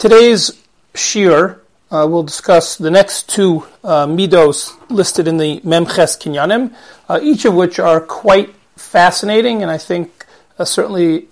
Today's 0.00 0.52
shiur 0.94 1.58
uh, 1.90 2.08
will 2.10 2.22
discuss 2.22 2.78
the 2.78 2.90
next 2.90 3.28
two 3.28 3.66
uh, 3.84 4.06
midos 4.06 4.74
listed 4.88 5.28
in 5.28 5.36
the 5.36 5.60
Memches 5.60 6.16
Kinyanim, 6.16 6.74
uh, 7.10 7.20
each 7.22 7.44
of 7.44 7.52
which 7.52 7.78
are 7.78 8.00
quite 8.00 8.54
fascinating, 8.76 9.60
and 9.60 9.70
I 9.70 9.76
think 9.76 10.24
uh, 10.58 10.64
certainly 10.64 11.28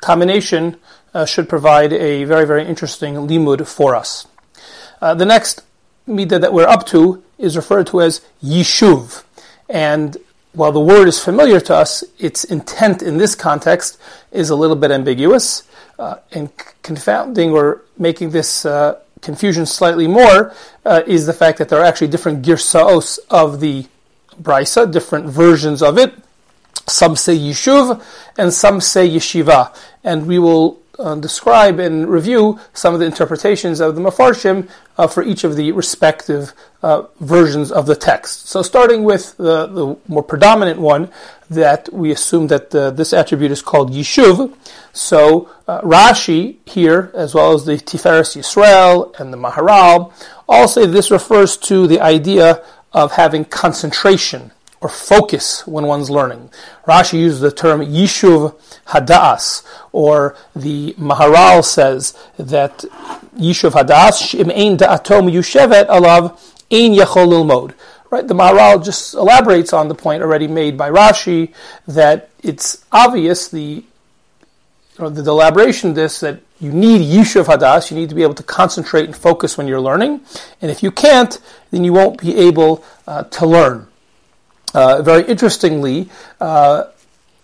combination 0.00 0.78
uh, 1.12 1.26
should 1.26 1.46
provide 1.46 1.92
a 1.92 2.24
very, 2.24 2.46
very 2.46 2.66
interesting 2.66 3.16
limud 3.16 3.66
for 3.66 3.94
us. 3.94 4.26
Uh, 5.02 5.12
the 5.12 5.26
next 5.26 5.60
midah 6.08 6.40
that 6.40 6.54
we're 6.54 6.66
up 6.66 6.86
to 6.86 7.22
is 7.36 7.54
referred 7.54 7.88
to 7.88 8.00
as 8.00 8.22
yishuv, 8.42 9.24
and 9.68 10.16
while 10.54 10.72
the 10.72 10.80
word 10.80 11.06
is 11.06 11.22
familiar 11.22 11.60
to 11.60 11.76
us, 11.76 12.02
its 12.18 12.44
intent 12.44 13.02
in 13.02 13.18
this 13.18 13.34
context 13.34 14.00
is 14.32 14.48
a 14.48 14.56
little 14.56 14.74
bit 14.74 14.90
ambiguous. 14.90 15.64
Uh, 16.00 16.18
and 16.32 16.48
confounding 16.82 17.50
or 17.50 17.82
making 17.98 18.30
this 18.30 18.64
uh, 18.64 18.98
confusion 19.20 19.66
slightly 19.66 20.06
more 20.06 20.54
uh, 20.86 21.02
is 21.06 21.26
the 21.26 21.32
fact 21.34 21.58
that 21.58 21.68
there 21.68 21.78
are 21.78 21.84
actually 21.84 22.08
different 22.08 22.42
girsaos 22.42 23.18
of 23.28 23.60
the 23.60 23.84
brisa, 24.40 24.90
different 24.90 25.26
versions 25.26 25.82
of 25.82 25.98
it. 25.98 26.14
Some 26.86 27.16
say 27.16 27.36
yishuv 27.36 28.02
and 28.38 28.50
some 28.50 28.80
say 28.80 29.06
yeshiva. 29.06 29.76
And 30.02 30.26
we 30.26 30.38
will 30.38 30.80
uh, 30.98 31.16
describe 31.16 31.78
and 31.78 32.08
review 32.08 32.58
some 32.72 32.94
of 32.94 33.00
the 33.00 33.06
interpretations 33.06 33.78
of 33.80 33.94
the 33.94 34.00
Mefarshim 34.00 34.70
uh, 34.96 35.06
for 35.06 35.22
each 35.22 35.44
of 35.44 35.54
the 35.54 35.70
respective 35.72 36.54
uh, 36.82 37.02
versions 37.20 37.70
of 37.70 37.84
the 37.84 37.96
text. 37.96 38.48
So, 38.48 38.62
starting 38.62 39.04
with 39.04 39.36
the, 39.36 39.66
the 39.66 39.96
more 40.08 40.22
predominant 40.22 40.80
one, 40.80 41.10
that 41.50 41.92
we 41.92 42.12
assume 42.12 42.46
that 42.46 42.72
uh, 42.74 42.90
this 42.92 43.12
attribute 43.12 43.50
is 43.50 43.60
called 43.60 43.92
Yishuv. 43.92 44.54
So, 44.92 45.50
uh, 45.66 45.80
Rashi 45.82 46.56
here, 46.64 47.10
as 47.14 47.34
well 47.34 47.52
as 47.52 47.64
the 47.64 47.72
Tiferes 47.72 48.36
Yisrael 48.36 49.18
and 49.20 49.32
the 49.32 49.36
Maharal, 49.36 50.12
all 50.48 50.68
say 50.68 50.86
this 50.86 51.10
refers 51.10 51.56
to 51.58 51.86
the 51.86 52.00
idea 52.00 52.64
of 52.92 53.12
having 53.12 53.44
concentration 53.44 54.52
or 54.80 54.88
focus 54.88 55.66
when 55.66 55.86
one's 55.86 56.08
learning. 56.08 56.50
Rashi 56.86 57.20
uses 57.20 57.40
the 57.40 57.50
term 57.50 57.80
Yishuv 57.80 58.58
Hadas, 58.86 59.64
or 59.92 60.36
the 60.56 60.94
Maharal 60.94 61.64
says 61.64 62.16
that 62.38 62.78
Yishuv 63.36 63.72
Hadas, 63.72 64.22
Shim 64.22 64.78
Da'atom 64.78 65.30
Yushevet 65.30 65.88
Alav 65.88 66.38
Ein 66.72 66.94
Yachol 66.94 67.44
Mode. 67.44 67.74
Right, 68.10 68.26
the 68.26 68.34
Maharal 68.34 68.84
just 68.84 69.14
elaborates 69.14 69.72
on 69.72 69.86
the 69.86 69.94
point 69.94 70.22
already 70.22 70.48
made 70.48 70.76
by 70.76 70.90
Rashi 70.90 71.54
that 71.86 72.30
it's 72.42 72.84
obvious 72.90 73.48
the 73.48 73.84
the 74.98 75.22
elaboration 75.22 75.90
of 75.90 75.94
this 75.94 76.20
that 76.20 76.40
you 76.60 76.72
need 76.72 77.00
yishuv 77.00 77.46
hadas, 77.46 77.90
you 77.90 77.96
need 77.96 78.10
to 78.10 78.14
be 78.14 78.22
able 78.22 78.34
to 78.34 78.42
concentrate 78.42 79.06
and 79.06 79.16
focus 79.16 79.56
when 79.56 79.66
you're 79.66 79.80
learning, 79.80 80.20
and 80.60 80.70
if 80.70 80.82
you 80.82 80.90
can't, 80.90 81.38
then 81.70 81.84
you 81.84 81.92
won't 81.92 82.20
be 82.20 82.36
able 82.36 82.84
uh, 83.06 83.22
to 83.24 83.46
learn. 83.46 83.86
Uh, 84.74 85.00
very 85.00 85.24
interestingly, 85.24 86.10
uh, 86.40 86.84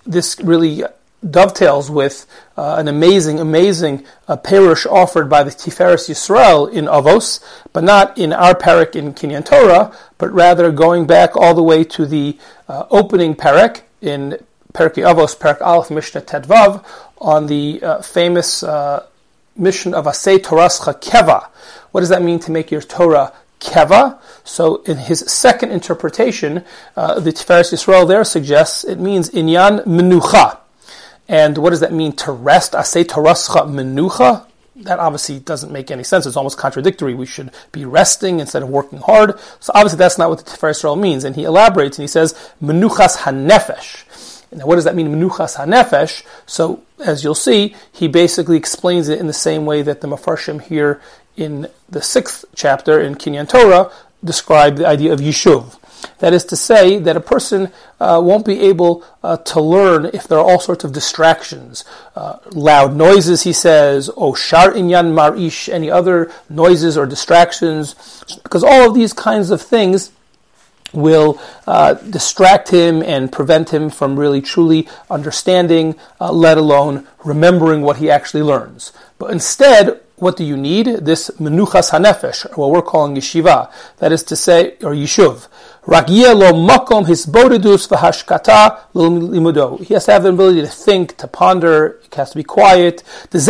this 0.04 0.38
really 0.40 0.82
dovetails 1.30 1.90
with 1.90 2.26
uh, 2.56 2.76
an 2.78 2.88
amazing, 2.88 3.38
amazing 3.38 4.04
uh, 4.28 4.36
parish 4.36 4.86
offered 4.86 5.28
by 5.28 5.42
the 5.42 5.50
Tiferes 5.50 6.08
Yisrael 6.08 6.70
in 6.72 6.86
Avos, 6.86 7.42
but 7.72 7.84
not 7.84 8.16
in 8.18 8.32
our 8.32 8.54
parak 8.54 8.96
in 8.96 9.14
Kinyan 9.14 9.44
Torah, 9.44 9.96
but 10.18 10.32
rather 10.32 10.70
going 10.70 11.06
back 11.06 11.36
all 11.36 11.54
the 11.54 11.62
way 11.62 11.84
to 11.84 12.06
the 12.06 12.38
uh, 12.68 12.86
opening 12.90 13.34
parak 13.34 13.82
in 14.00 14.38
Pirkei 14.72 15.04
Avos, 15.04 15.36
Parak 15.36 15.60
Aleph 15.60 15.90
Mishnah 15.90 16.22
Tedvav, 16.22 16.84
on 17.18 17.46
the 17.46 17.82
uh, 17.82 18.02
famous 18.02 18.62
uh, 18.62 19.06
mission 19.56 19.94
of 19.94 20.04
Asay 20.04 20.38
Torascha 20.38 21.00
Keva. 21.00 21.48
What 21.92 22.00
does 22.00 22.10
that 22.10 22.22
mean 22.22 22.38
to 22.40 22.50
make 22.50 22.70
your 22.70 22.82
Torah 22.82 23.32
keva. 23.60 24.18
So 24.44 24.82
in 24.82 24.96
his 24.96 25.20
second 25.20 25.72
interpretation, 25.72 26.64
uh, 26.96 27.20
the 27.20 27.32
Tiferes 27.32 27.72
Yisrael 27.72 28.06
there 28.06 28.24
suggests 28.24 28.84
it 28.84 28.98
means 28.98 29.30
inyan 29.30 29.84
menucha. 29.84 30.58
And 31.28 31.58
what 31.58 31.70
does 31.70 31.80
that 31.80 31.92
mean 31.92 32.12
to 32.12 32.32
rest? 32.32 32.72
Asay 32.72 33.04
torascha 33.04 33.68
menucha? 33.68 34.46
That 34.76 34.98
obviously 34.98 35.38
doesn't 35.40 35.72
make 35.72 35.90
any 35.90 36.04
sense. 36.04 36.26
It's 36.26 36.36
almost 36.36 36.58
contradictory. 36.58 37.14
We 37.14 37.26
should 37.26 37.50
be 37.72 37.84
resting 37.84 38.40
instead 38.40 38.62
of 38.62 38.68
working 38.68 38.98
hard. 38.98 39.38
So 39.58 39.72
obviously 39.74 39.98
that's 39.98 40.18
not 40.18 40.28
what 40.28 40.38
the 40.38 40.44
Tiferes 40.44 40.82
Yisrael 40.82 41.00
means. 41.00 41.24
And 41.24 41.34
he 41.34 41.44
elaborates 41.44 41.98
and 41.98 42.04
he 42.04 42.08
says, 42.08 42.34
menuchas 42.62 43.18
hanefesh. 43.18 44.04
Now, 44.52 44.66
what 44.66 44.76
does 44.76 44.84
that 44.84 44.94
mean, 44.94 45.08
menuchas 45.08 45.56
hanefesh? 45.56 46.24
So, 46.46 46.82
as 47.04 47.24
you'll 47.24 47.34
see, 47.34 47.74
he 47.92 48.06
basically 48.06 48.56
explains 48.56 49.08
it 49.08 49.18
in 49.18 49.26
the 49.26 49.32
same 49.32 49.66
way 49.66 49.82
that 49.82 50.00
the 50.00 50.08
Mefarshim 50.08 50.62
here 50.62 51.00
in 51.36 51.68
the 51.88 52.00
sixth 52.00 52.44
chapter 52.54 53.00
in 53.00 53.16
Kinyan 53.16 53.48
Torah 53.48 53.90
describe 54.24 54.76
the 54.76 54.86
idea 54.86 55.12
of 55.12 55.20
yishuv. 55.20 55.76
That 56.18 56.32
is 56.32 56.44
to 56.46 56.56
say 56.56 56.98
that 56.98 57.16
a 57.16 57.20
person 57.20 57.72
uh, 58.00 58.20
won't 58.22 58.46
be 58.46 58.60
able 58.60 59.04
uh, 59.22 59.36
to 59.38 59.60
learn 59.60 60.06
if 60.06 60.28
there 60.28 60.38
are 60.38 60.44
all 60.44 60.60
sorts 60.60 60.84
of 60.84 60.92
distractions, 60.92 61.84
uh, 62.14 62.38
loud 62.52 62.94
noises, 62.96 63.42
he 63.42 63.52
says, 63.52 64.08
or 64.10 64.36
shar 64.36 64.72
inyan 64.72 65.14
marish, 65.14 65.68
any 65.68 65.90
other 65.90 66.30
noises 66.48 66.96
or 66.96 67.06
distractions, 67.06 67.94
because 68.42 68.64
all 68.64 68.88
of 68.88 68.94
these 68.94 69.12
kinds 69.12 69.50
of 69.50 69.60
things 69.60 70.10
will 70.92 71.40
uh, 71.66 71.94
distract 71.94 72.70
him 72.70 73.02
and 73.02 73.32
prevent 73.32 73.70
him 73.70 73.90
from 73.90 74.18
really 74.18 74.40
truly 74.40 74.88
understanding, 75.10 75.94
uh, 76.20 76.32
let 76.32 76.56
alone 76.56 77.06
remembering 77.24 77.82
what 77.82 77.96
he 77.96 78.10
actually 78.10 78.42
learns. 78.42 78.92
But 79.18 79.30
instead, 79.30 80.00
what 80.16 80.36
do 80.36 80.44
you 80.44 80.56
need? 80.56 80.86
This 80.86 81.30
menuchas 81.38 81.90
hanefesh, 81.90 82.46
or 82.56 82.56
what 82.56 82.70
we're 82.70 82.82
calling 82.82 83.14
yeshiva. 83.16 83.70
That 83.98 84.12
is 84.12 84.22
to 84.24 84.36
say, 84.36 84.76
or 84.82 84.92
yishuv. 84.92 85.48
Ragia 85.82 86.34
lo 86.34 86.52
makom 86.52 87.06
hisbodidus 87.06 87.88
v'hashkata 87.88 88.78
limudo. 88.94 89.78
He 89.84 89.94
has 89.94 90.06
to 90.06 90.12
have 90.12 90.22
the 90.22 90.30
ability 90.30 90.62
to 90.62 90.66
think, 90.66 91.16
to 91.18 91.28
ponder. 91.28 92.00
He 92.02 92.08
has 92.16 92.30
to 92.30 92.36
be 92.36 92.42
quiet. 92.42 93.02
Because 93.30 93.46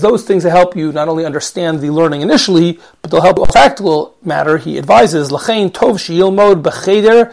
those 0.00 0.24
things 0.24 0.44
will 0.44 0.50
help 0.50 0.74
you 0.76 0.92
not 0.92 1.08
only 1.08 1.24
understand 1.24 1.80
the 1.80 1.90
learning 1.90 2.22
initially, 2.22 2.80
but 3.02 3.10
they'll 3.10 3.20
help 3.20 3.38
a 3.38 3.46
practical 3.46 4.16
matter. 4.24 4.56
He 4.58 4.78
advises, 4.78 5.30
lachein 5.30 5.70
tov 5.70 5.98
shiyil 5.98 6.34
mod 6.34 6.62
b'cheder 6.62 7.32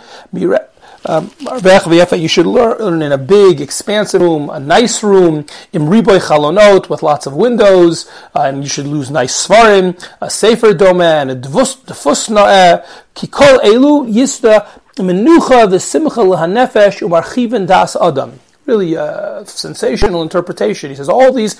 um, 1.06 1.32
you 1.40 2.28
should 2.28 2.46
learn 2.46 3.02
in 3.02 3.12
a 3.12 3.18
big, 3.18 3.62
expansive 3.62 4.22
room, 4.22 4.50
a 4.50 4.60
nice 4.60 5.04
room, 5.04 5.44
imriboy 5.74 6.20
chalonot, 6.20 6.90
with 6.90 7.04
lots 7.04 7.26
of 7.26 7.34
windows, 7.34 8.10
uh, 8.36 8.42
and 8.42 8.64
you 8.64 8.70
should 8.70 8.88
lose 8.88 9.12
nice 9.12 9.48
svarim, 9.48 10.02
a 10.22 10.30
safer 10.30 10.74
domain, 10.74 11.30
a 11.30 11.36
na'eh, 11.36 12.86
kikol 13.16 13.60
elu 13.60 14.08
yista 14.10 14.68
menucha 14.98 15.68
v'simcha 15.68 16.24
l'hanefesh 16.24 17.02
umarchiven 17.02 17.68
das 17.68 17.96
adam. 17.96 18.40
Really 18.66 18.94
a 18.94 19.44
sensational 19.46 20.22
interpretation. 20.22 20.90
He 20.90 20.96
says 20.96 21.10
all 21.10 21.34
these 21.34 21.60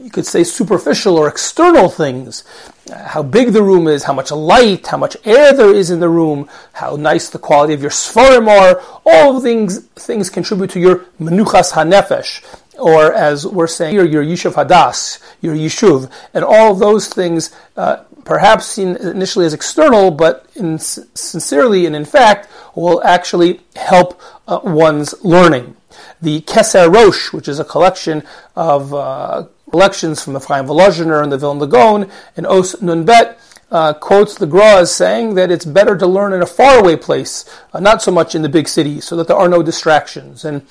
you 0.00 0.10
could 0.10 0.26
say 0.26 0.44
superficial 0.44 1.16
or 1.16 1.28
external 1.28 1.88
things. 1.88 2.44
How 2.92 3.22
big 3.22 3.52
the 3.52 3.62
room 3.62 3.88
is, 3.88 4.04
how 4.04 4.12
much 4.12 4.30
light, 4.30 4.86
how 4.86 4.98
much 4.98 5.16
air 5.24 5.52
there 5.52 5.74
is 5.74 5.90
in 5.90 6.00
the 6.00 6.08
room, 6.08 6.48
how 6.72 6.96
nice 6.96 7.28
the 7.30 7.38
quality 7.38 7.72
of 7.72 7.80
your 7.80 7.90
svarim 7.90 8.48
are. 8.48 8.82
All 9.06 9.40
things 9.40 9.80
things 9.94 10.30
contribute 10.30 10.70
to 10.70 10.80
your 10.80 10.96
menuchas 11.20 11.72
hanefesh, 11.72 12.44
or 12.78 13.12
as 13.12 13.46
we're 13.46 13.66
saying 13.66 13.94
here, 13.94 14.04
your 14.04 14.24
yishuv 14.24 14.54
hadas, 14.54 15.22
your 15.40 15.54
yishuv, 15.54 16.10
and 16.34 16.44
all 16.44 16.74
those 16.74 17.08
things, 17.08 17.54
uh, 17.76 18.04
perhaps 18.24 18.66
seen 18.66 18.96
initially 18.96 19.46
as 19.46 19.54
external, 19.54 20.10
but 20.10 20.46
in, 20.56 20.78
sincerely 20.78 21.86
and 21.86 21.94
in 21.94 22.04
fact, 22.04 22.48
will 22.74 23.02
actually 23.04 23.60
help 23.76 24.20
uh, 24.48 24.60
one's 24.64 25.14
learning. 25.24 25.76
The 26.20 26.40
Keser 26.42 26.92
Rosh, 26.92 27.32
which 27.32 27.48
is 27.48 27.60
a 27.60 27.64
collection 27.64 28.22
of 28.56 28.92
uh, 28.92 29.46
collections 29.70 30.22
from 30.22 30.32
the 30.34 30.40
Chaim 30.40 30.66
Volozhiner 30.66 31.22
and 31.22 31.32
the 31.32 31.38
Vilna 31.38 31.66
Gaon, 31.66 32.10
and 32.36 32.46
Os 32.46 32.76
Nunbet, 32.76 33.36
uh, 33.70 33.92
quotes 33.94 34.36
the 34.36 34.46
Gra 34.46 34.76
as 34.76 34.94
saying 34.94 35.34
that 35.34 35.50
it's 35.50 35.64
better 35.64 35.96
to 35.96 36.06
learn 36.06 36.32
in 36.32 36.42
a 36.42 36.46
faraway 36.46 36.96
place, 36.96 37.44
uh, 37.72 37.80
not 37.80 38.02
so 38.02 38.12
much 38.12 38.34
in 38.34 38.42
the 38.42 38.48
big 38.48 38.68
city, 38.68 39.00
so 39.00 39.16
that 39.16 39.26
there 39.26 39.36
are 39.36 39.48
no 39.48 39.62
distractions. 39.62 40.44
And 40.44 40.62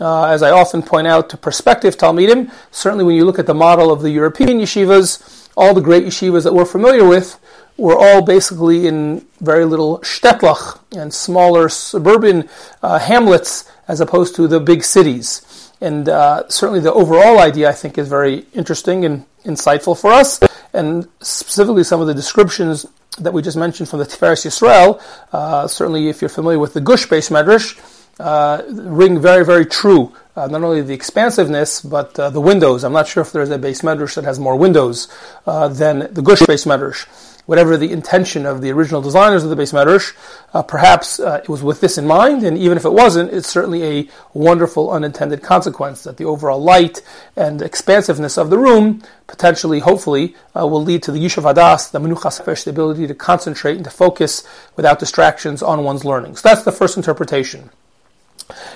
uh, 0.00 0.26
as 0.26 0.42
I 0.42 0.50
often 0.50 0.82
point 0.82 1.06
out 1.06 1.28
to 1.30 1.36
prospective 1.36 1.96
Talmidim, 1.96 2.52
certainly 2.70 3.04
when 3.04 3.16
you 3.16 3.24
look 3.24 3.38
at 3.38 3.46
the 3.46 3.54
model 3.54 3.90
of 3.90 4.02
the 4.02 4.10
European 4.10 4.60
yeshivas, 4.60 5.50
all 5.56 5.74
the 5.74 5.80
great 5.80 6.04
yeshivas 6.04 6.44
that 6.44 6.54
we're 6.54 6.64
familiar 6.64 7.06
with 7.06 7.38
were 7.76 7.96
all 7.96 8.22
basically 8.22 8.86
in 8.86 9.26
very 9.40 9.64
little 9.64 9.98
shtetlach 10.00 10.78
and 10.96 11.12
smaller 11.12 11.68
suburban 11.68 12.48
uh, 12.82 12.98
hamlets 12.98 13.68
as 13.88 14.00
opposed 14.00 14.36
to 14.36 14.46
the 14.46 14.60
big 14.60 14.84
cities. 14.84 15.71
And 15.82 16.08
uh, 16.08 16.48
certainly 16.48 16.80
the 16.80 16.92
overall 16.92 17.40
idea, 17.40 17.68
I 17.68 17.72
think, 17.72 17.98
is 17.98 18.08
very 18.08 18.46
interesting 18.54 19.04
and 19.04 19.26
insightful 19.44 20.00
for 20.00 20.12
us. 20.12 20.38
And 20.72 21.08
specifically, 21.20 21.82
some 21.82 22.00
of 22.00 22.06
the 22.06 22.14
descriptions 22.14 22.86
that 23.18 23.32
we 23.32 23.42
just 23.42 23.56
mentioned 23.56 23.88
from 23.88 23.98
the 23.98 24.06
Tiferes 24.06 24.46
Yisrael, 24.46 25.02
uh, 25.32 25.66
certainly 25.66 26.08
if 26.08 26.22
you're 26.22 26.28
familiar 26.28 26.60
with 26.60 26.72
the 26.72 26.80
Gush 26.80 27.06
beis 27.08 27.30
medrash, 27.30 27.76
uh, 28.20 28.62
ring 28.68 29.20
very, 29.20 29.44
very 29.44 29.66
true 29.66 30.14
uh, 30.36 30.46
not 30.46 30.62
only 30.62 30.80
the 30.80 30.94
expansiveness, 30.94 31.82
but 31.82 32.18
uh, 32.18 32.30
the 32.30 32.40
windows. 32.40 32.84
I'm 32.84 32.92
not 32.92 33.06
sure 33.06 33.22
if 33.22 33.32
there's 33.32 33.50
a 33.50 33.58
beis 33.58 33.82
medrash 33.82 34.14
that 34.14 34.24
has 34.24 34.38
more 34.38 34.56
windows 34.56 35.08
uh, 35.46 35.68
than 35.68 36.12
the 36.14 36.22
Gush 36.22 36.40
beis 36.40 36.64
medrash 36.64 37.06
whatever 37.46 37.76
the 37.76 37.90
intention 37.90 38.46
of 38.46 38.60
the 38.60 38.70
original 38.70 39.02
designers 39.02 39.44
of 39.44 39.50
the 39.50 39.56
beis 39.56 39.72
medrash, 39.72 40.14
uh, 40.54 40.62
perhaps 40.62 41.18
uh, 41.18 41.40
it 41.42 41.48
was 41.48 41.62
with 41.62 41.80
this 41.80 41.98
in 41.98 42.06
mind, 42.06 42.42
and 42.42 42.56
even 42.56 42.76
if 42.76 42.84
it 42.84 42.92
wasn't, 42.92 43.32
it's 43.32 43.48
certainly 43.48 43.82
a 43.82 44.08
wonderful 44.34 44.90
unintended 44.90 45.42
consequence 45.42 46.04
that 46.04 46.16
the 46.16 46.24
overall 46.24 46.62
light 46.62 47.02
and 47.36 47.62
expansiveness 47.62 48.38
of 48.38 48.50
the 48.50 48.58
room 48.58 49.02
potentially, 49.26 49.80
hopefully, 49.80 50.36
uh, 50.54 50.66
will 50.66 50.82
lead 50.82 51.02
to 51.02 51.10
the 51.10 51.18
yishuv 51.18 51.42
hadas, 51.42 51.90
the 51.90 51.98
menuchas 51.98 52.64
the 52.64 52.70
ability 52.70 53.06
to 53.06 53.14
concentrate 53.14 53.76
and 53.76 53.84
to 53.84 53.90
focus 53.90 54.46
without 54.76 54.98
distractions 54.98 55.62
on 55.62 55.84
one's 55.84 56.04
learning. 56.04 56.36
So 56.36 56.48
that's 56.48 56.64
the 56.64 56.72
first 56.72 56.96
interpretation. 56.96 57.70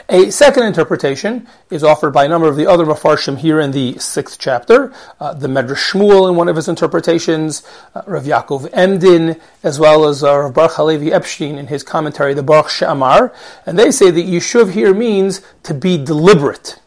A 0.09 0.31
second 0.31 0.65
interpretation 0.65 1.47
is 1.71 1.83
offered 1.83 2.13
by 2.13 2.25
a 2.25 2.29
number 2.29 2.49
of 2.49 2.57
the 2.57 2.67
other 2.67 2.85
Mefarshim 2.85 3.39
here 3.39 3.61
in 3.61 3.73
the 3.73 3.99
sixth 3.99 4.39
chapter. 4.39 4.93
Uh, 5.19 5.35
the 5.35 5.49
Medrash 5.49 5.93
Shmuel 5.93 6.29
in 6.29 6.37
one 6.37 6.49
of 6.49 6.57
his 6.57 6.69
interpretations, 6.69 7.63
uh, 7.95 8.03
Rav 8.07 8.25
Yaakov 8.25 8.69
Emden, 8.73 9.41
as 9.63 9.79
well 9.79 10.07
as 10.07 10.23
uh, 10.23 10.37
Rav 10.37 10.55
Baruch 10.55 10.73
Halevi 10.73 11.13
Epstein 11.13 11.59
in 11.59 11.67
his 11.67 11.83
commentary, 11.83 12.35
the 12.35 12.43
Baruch 12.43 12.71
She'amar. 12.71 13.33
And 13.67 13.79
they 13.79 13.91
say 13.91 14.11
that 14.11 14.27
Yishuv 14.27 14.73
here 14.73 14.95
means 14.95 15.43
to 15.65 15.75
be 15.75 16.03
deliberate. 16.03 16.79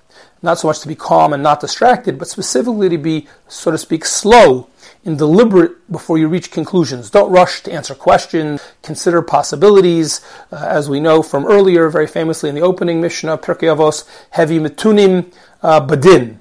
Not 0.42 0.60
so 0.60 0.68
much 0.68 0.80
to 0.80 0.88
be 0.88 0.96
calm 0.96 1.34
and 1.34 1.44
not 1.44 1.60
distracted, 1.60 2.18
but 2.18 2.30
specifically 2.30 2.88
to 2.90 2.98
be, 2.98 3.28
so 3.48 3.72
to 3.72 3.78
speak, 3.78 4.06
slow 4.06 4.70
and 5.06 5.18
deliberate 5.18 5.92
before 5.92 6.18
you 6.18 6.28
reach 6.28 6.52
conclusions. 6.52 7.10
Don't 7.10 7.32
rush 7.32 7.62
to 7.62 7.72
answer 7.72 7.96
questions. 7.96 8.62
Consider 8.84 9.22
possibilities. 9.22 10.22
Uh, 10.52 10.58
as 10.58 10.90
we 10.90 11.00
know 11.00 11.24
from 11.24 11.46
earlier, 11.46 11.90
very 11.90 12.08
famously 12.08 12.50
in 12.50 12.56
the 12.56 12.62
opening 12.62 13.02
Mishnah, 13.02 13.38
Pirkei 13.38 13.76
Avos, 13.76 14.08
heavy 14.32 14.60
metunim 14.60 15.34
uh, 15.62 15.86
badin. 15.86 16.38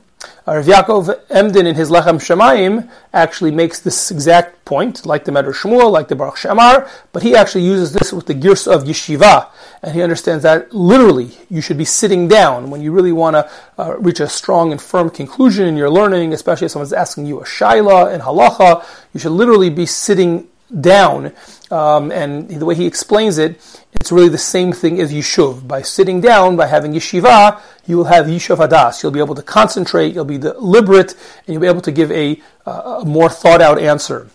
Rav 0.55 0.65
Yaakov 0.65 1.21
Emden 1.29 1.67
in 1.67 1.75
his 1.75 1.91
Lechem 1.91 2.17
Shemayim 2.17 2.89
actually 3.13 3.51
makes 3.51 3.81
this 3.81 4.11
exact 4.11 4.65
point, 4.65 5.05
like 5.05 5.25
the 5.25 5.33
Medrash 5.33 5.63
Shmuel, 5.63 5.91
like 5.91 6.09
the 6.09 6.17
Baruch 6.17 6.39
She'amar, 6.39 6.89
but 7.13 7.23
he 7.23 7.37
actually 7.37 7.65
uses 7.65 7.93
this 7.93 8.13
with 8.13 8.27
the 8.27 8.35
Girs 8.35 8.67
of 8.67 8.85
Yeshiva, 8.85 9.49
and 9.83 9.95
he 9.95 10.03
understands 10.03 10.43
that 10.45 10.73
literally 10.73 11.31
you 11.51 11.61
should 11.61 11.77
be 11.77 11.85
sitting 11.85 12.29
down 12.29 12.71
when 12.71 12.81
you 12.81 12.93
really 12.93 13.13
want 13.13 13.35
to 13.35 13.51
uh, 13.79 13.97
reach 13.99 14.21
a 14.21 14.29
strong 14.29 14.73
and 14.73 14.81
firm 14.81 15.11
conclusion 15.11 15.67
in 15.67 15.77
your 15.77 15.91
learning, 15.91 16.33
especially 16.33 16.65
if 16.65 16.71
someone's 16.71 16.93
asking 16.93 17.27
you 17.27 17.41
a 17.41 17.45
shaila 17.45 18.13
and 18.13 18.23
halacha, 18.23 18.85
you 19.13 19.21
should 19.21 19.33
literally 19.33 19.71
be 19.71 19.85
sitting 19.85 20.49
down. 20.81 21.33
Um, 21.71 22.11
and 22.13 22.49
the 22.49 22.65
way 22.65 22.75
he 22.75 22.87
explains 22.87 23.39
it, 23.39 23.61
it's 23.93 24.13
really 24.13 24.29
the 24.29 24.39
same 24.39 24.73
thing 24.73 25.01
as 25.01 25.13
yishuv. 25.13 25.67
By 25.67 25.83
sitting 25.83 26.21
down, 26.21 26.57
by 26.57 26.67
having 26.67 26.93
yeshiva, 26.93 27.61
you 27.87 27.97
will 27.97 28.05
have 28.05 28.27
yishuv 28.27 28.57
hadas. 28.57 29.03
You'll 29.03 29.13
be 29.13 29.21
able 29.21 29.35
to 29.35 29.43
concentrate, 29.43 30.15
you'll 30.15 30.25
be 30.25 30.39
deliberate, 30.39 31.13
and 31.13 31.55
you'll 31.55 31.61
be 31.61 31.67
able 31.67 31.83
to 31.83 31.93
give 31.93 32.11
a, 32.13 32.41
uh, 32.67 33.01
a 33.03 33.05
more 33.05 33.29
thought 33.29 33.61
out 33.61 33.79
answer. 33.79 34.29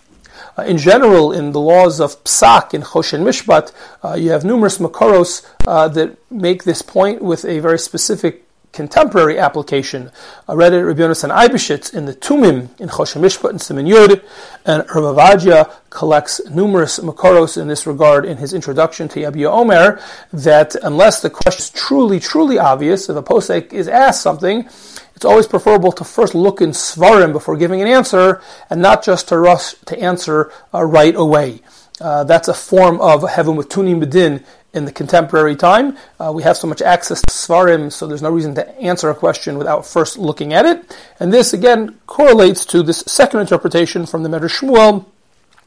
Uh, 0.58 0.64
in 0.64 0.78
general, 0.78 1.32
in 1.32 1.52
the 1.52 1.60
laws 1.60 2.00
of 2.00 2.24
psak 2.24 2.74
and 2.74 2.84
choshen 2.84 3.22
mishpat, 3.24 3.72
uh, 4.04 4.14
you 4.14 4.30
have 4.30 4.46
numerous 4.46 4.78
makaros 4.78 5.46
uh, 5.66 5.88
that 5.88 6.16
make 6.32 6.64
this 6.64 6.84
point 6.84 7.22
with 7.22 7.44
a 7.46 7.60
very 7.60 7.80
specific 7.80 8.43
contemporary 8.74 9.40
application. 9.40 10.12
I 10.48 10.54
read 10.54 10.74
it 10.74 10.84
Rabbi 10.84 11.00
Yonasan 11.00 11.34
Eibeshitz 11.34 11.94
in 11.94 12.06
the 12.06 12.14
Tumim 12.14 12.70
in 12.80 12.90
Choshen 12.90 13.22
Mishpat 13.22 13.52
and 13.52 13.60
Siman 13.60 13.88
Yud, 13.88 14.22
and 14.66 14.84
Rabbi 14.94 15.64
collects 15.92 16.42
numerous 16.50 17.00
makoros 17.00 17.62
in 17.62 17.68
this 17.68 17.86
regard 17.88 18.25
in 18.25 18.38
his 18.38 18.54
introduction 18.54 19.08
to 19.10 19.20
Yabia 19.20 19.50
Omer, 19.52 20.02
that 20.34 20.75
unless 20.84 21.22
the 21.22 21.30
question 21.30 21.60
is 21.60 21.70
truly, 21.70 22.20
truly 22.20 22.58
obvious, 22.58 23.08
if 23.10 23.16
a 23.16 23.24
posek 23.24 23.72
is 23.72 23.88
asked 23.88 24.22
something, 24.22 24.68
it's 25.16 25.25
always 25.25 25.48
preferable 25.48 25.92
to 25.92 26.04
first 26.04 26.34
look 26.34 26.60
in 26.60 26.72
Svarim 26.72 27.31
before 27.31 27.56
giving 27.56 27.81
an 27.81 27.88
answer, 27.88 28.42
and 28.72 28.81
not 28.81 29.04
just 29.04 29.30
to 29.30 29.38
rush 29.38 29.75
to 29.86 29.98
answer 30.00 30.52
uh, 30.74 30.84
right 30.84 31.16
away. 31.16 31.62
Uh, 32.02 32.24
that's 32.24 32.48
a 32.48 32.54
form 32.54 33.00
of 33.00 33.22
with 33.22 33.70
tunim 33.70 34.04
bedin 34.04 34.44
in 34.74 34.86
the 34.86 34.92
contemporary 34.92 35.56
time. 35.56 35.98
Uh, 36.20 36.31
we 36.34 36.44
have 36.44 36.58
so 36.58 36.68
much 36.68 36.81
access 36.81 37.22
to 37.22 37.34
Svarim, 37.34 37.92
so 37.92 38.08
there's 38.08 38.22
no 38.22 38.31
reason 38.31 38.56
to 38.56 38.80
answer 38.80 39.10
a 39.10 39.16
question 39.16 39.58
without 39.58 39.86
first 39.86 40.18
looking 40.18 40.54
at 40.54 40.66
it. 40.66 40.98
And 41.20 41.31
this 41.31 41.54
again 41.54 42.00
correlates 42.08 42.66
to 42.68 42.84
this 42.84 43.00
second 43.06 43.40
interpretation 43.40 44.06
from 44.06 44.24
the 44.24 44.30
Medrash 44.30 44.60
Shmuel, 44.60 45.06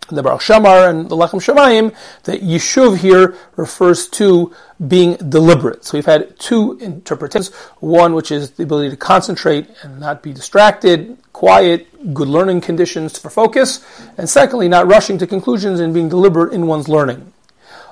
the 0.08 0.23
Baruch 0.23 0.41
She'amar 0.41 0.88
and 0.88 1.08
the 1.08 1.17
Lechem 1.17 1.41
Shemayim, 1.41 1.94
that 2.25 2.41
Yishuv 2.41 2.99
here 2.99 3.37
refers 3.56 4.08
to 4.08 4.55
being 4.87 5.14
deliberate. 5.17 5.85
So 5.85 5.99
we've 5.99 6.06
had 6.06 6.38
two 6.38 6.79
interpretations. 6.81 7.53
One, 7.81 8.14
which 8.14 8.31
is 8.31 8.53
the 8.53 8.62
ability 8.62 8.91
to 8.91 8.97
concentrate 8.97 9.69
and 9.82 9.99
not 9.99 10.23
be 10.23 10.32
distracted, 10.32 11.17
quiet, 11.32 12.14
good 12.14 12.29
learning 12.29 12.61
conditions 12.61 13.19
for 13.19 13.31
focus. 13.31 13.85
And 14.17 14.29
secondly, 14.29 14.69
not 14.69 14.87
rushing 14.87 15.19
to 15.19 15.26
conclusions 15.26 15.81
and 15.81 15.93
being 15.93 16.08
deliberate 16.08 16.53
in 16.53 16.67
one's 16.67 16.88
learning. 16.88 17.32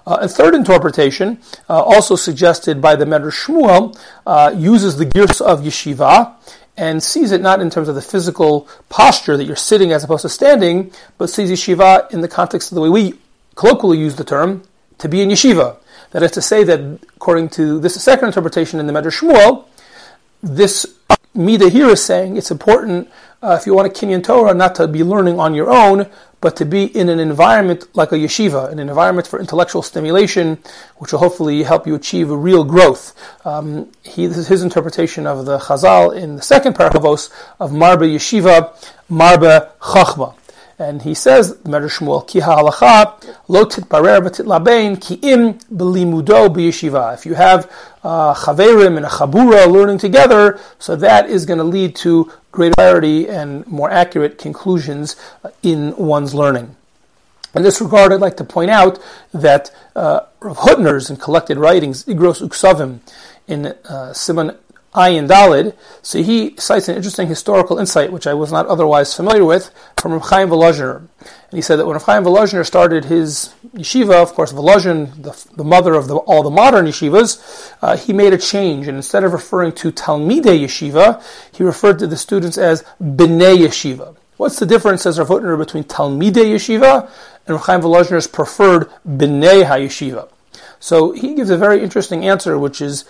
Uh, 0.06 0.18
a 0.20 0.28
third 0.28 0.54
interpretation, 0.54 1.38
uh, 1.70 1.82
also 1.82 2.14
suggested 2.14 2.80
by 2.80 2.94
the 2.94 3.04
Medrash 3.04 3.46
Shmuel, 3.46 3.98
uh, 4.26 4.54
uses 4.56 4.96
the 4.98 5.06
gears 5.06 5.40
of 5.40 5.62
yeshiva 5.62 6.34
and 6.76 7.02
sees 7.02 7.32
it 7.32 7.40
not 7.40 7.60
in 7.60 7.70
terms 7.70 7.88
of 7.88 7.94
the 7.94 8.02
physical 8.02 8.68
posture 8.88 9.36
that 9.36 9.44
you're 9.44 9.56
sitting 9.56 9.92
as 9.92 10.04
opposed 10.04 10.22
to 10.22 10.28
standing, 10.28 10.92
but 11.16 11.30
sees 11.30 11.50
yeshiva 11.50 12.12
in 12.12 12.20
the 12.20 12.28
context 12.28 12.70
of 12.70 12.74
the 12.74 12.80
way 12.80 12.88
we 12.88 13.14
colloquially 13.54 13.98
use 13.98 14.16
the 14.16 14.24
term, 14.24 14.62
to 14.98 15.08
be 15.08 15.22
in 15.22 15.28
yeshiva. 15.28 15.76
That 16.10 16.22
is 16.22 16.32
to 16.32 16.42
say 16.42 16.64
that, 16.64 16.80
according 17.16 17.48
to 17.50 17.80
this 17.80 17.94
second 18.02 18.26
interpretation 18.26 18.80
in 18.80 18.86
the 18.86 18.92
Medrash 18.92 19.20
Shmuel, 19.20 19.66
this 20.42 20.86
Mida 21.34 21.68
here 21.68 21.88
is 21.88 22.04
saying 22.04 22.36
it's 22.36 22.50
important 22.50 23.10
uh, 23.44 23.56
if 23.60 23.66
you 23.66 23.74
want 23.74 23.86
a 23.86 23.90
Kinyan 23.90 24.24
Torah 24.24 24.54
not 24.54 24.74
to 24.76 24.88
be 24.88 25.04
learning 25.04 25.38
on 25.38 25.54
your 25.54 25.70
own, 25.70 26.08
but 26.40 26.56
to 26.56 26.64
be 26.64 26.84
in 26.84 27.08
an 27.08 27.20
environment 27.20 27.86
like 27.94 28.12
a 28.12 28.16
yeshiva, 28.16 28.70
an 28.70 28.78
environment 28.78 29.26
for 29.26 29.38
intellectual 29.38 29.82
stimulation, 29.82 30.58
which 30.96 31.12
will 31.12 31.18
hopefully 31.18 31.62
help 31.62 31.86
you 31.86 31.94
achieve 31.94 32.30
a 32.30 32.36
real 32.36 32.64
growth. 32.64 33.14
Um, 33.46 33.90
he, 34.02 34.26
this 34.26 34.38
is 34.38 34.48
his 34.48 34.62
interpretation 34.62 35.26
of 35.26 35.46
the 35.46 35.58
Chazal 35.58 36.16
in 36.16 36.36
the 36.36 36.42
second 36.42 36.74
paragraph 36.74 37.04
of 37.04 37.70
Marba 37.70 38.08
Yeshiva, 38.08 38.74
Marba 39.10 39.72
Chachma. 39.78 40.34
And 40.78 41.02
he 41.02 41.14
says, 41.14 41.54
Shmuel, 41.54 42.26
ki 42.26 42.40
ha'alacha 42.40 43.36
lo 43.48 43.64
belimudo 45.72 46.48
b'yeshiva. 46.48 47.14
If 47.14 47.26
you 47.26 47.34
have 47.34 47.70
uh, 48.02 48.34
chaverim 48.34 48.96
and 48.96 49.06
a 49.06 49.08
chabura 49.08 49.70
learning 49.70 49.98
together, 49.98 50.58
so 50.78 50.96
that 50.96 51.30
is 51.30 51.46
going 51.46 51.58
to 51.58 51.64
lead 51.64 51.94
to 51.96 52.32
greater 52.50 52.74
clarity 52.74 53.28
and 53.28 53.66
more 53.66 53.90
accurate 53.90 54.38
conclusions 54.38 55.16
uh, 55.44 55.50
in 55.62 55.96
one's 55.96 56.34
learning. 56.34 56.74
In 57.54 57.62
this 57.62 57.80
regard, 57.80 58.12
I'd 58.12 58.20
like 58.20 58.36
to 58.38 58.44
point 58.44 58.72
out 58.72 58.98
that 59.32 59.70
uh, 59.94 60.20
Rav 60.40 60.58
Hutner's 60.58 61.08
in 61.08 61.16
collected 61.16 61.56
writings, 61.56 62.04
Igros 62.04 62.42
Uksavim, 62.42 62.98
in 63.46 63.66
uh, 63.66 64.12
Siman 64.12 64.56
Ayin 64.94 65.28
Dalid. 65.28 65.76
So 66.02 66.22
he 66.22 66.56
cites 66.56 66.88
an 66.88 66.96
interesting 66.96 67.26
historical 67.26 67.78
insight, 67.78 68.12
which 68.12 68.26
I 68.26 68.34
was 68.34 68.52
not 68.52 68.66
otherwise 68.66 69.14
familiar 69.14 69.44
with, 69.44 69.70
from 69.96 70.12
Rav 70.12 70.22
Chaim 70.30 70.48
Volozhiner. 70.48 70.98
And 70.98 71.08
he 71.52 71.62
said 71.62 71.76
that 71.76 71.86
when 71.86 71.94
Rav 71.94 72.04
Chaim 72.04 72.24
Volozhiner 72.24 72.64
started 72.64 73.06
his 73.06 73.54
yeshiva, 73.74 74.22
of 74.22 74.34
course, 74.34 74.52
Volozhin, 74.52 75.22
the, 75.22 75.56
the 75.56 75.64
mother 75.64 75.94
of 75.94 76.08
the, 76.08 76.16
all 76.16 76.42
the 76.42 76.50
modern 76.50 76.86
yeshivas, 76.86 77.74
uh, 77.82 77.96
he 77.96 78.12
made 78.12 78.32
a 78.32 78.38
change. 78.38 78.86
And 78.86 78.96
instead 78.96 79.24
of 79.24 79.32
referring 79.32 79.72
to 79.72 79.90
Talmidei 79.90 80.62
yeshiva, 80.62 81.22
he 81.52 81.64
referred 81.64 81.98
to 81.98 82.06
the 82.06 82.16
students 82.16 82.56
as 82.56 82.84
Bnei 83.02 83.56
yeshiva. 83.56 84.16
What's 84.36 84.58
the 84.58 84.66
difference, 84.66 85.02
says 85.02 85.18
Rav 85.18 85.28
Hutner, 85.28 85.58
between 85.58 85.84
Talmidei 85.84 86.54
yeshiva 86.54 87.10
and 87.46 87.56
Rav 87.56 87.66
Chaim 87.66 87.80
Volozhiner's 87.80 88.26
preferred 88.26 88.90
Bnei 89.06 89.64
ha-yeshiva? 89.64 90.28
So 90.78 91.12
he 91.12 91.34
gives 91.34 91.50
a 91.50 91.56
very 91.56 91.82
interesting 91.82 92.28
answer, 92.28 92.58
which 92.58 92.80
is 92.80 93.04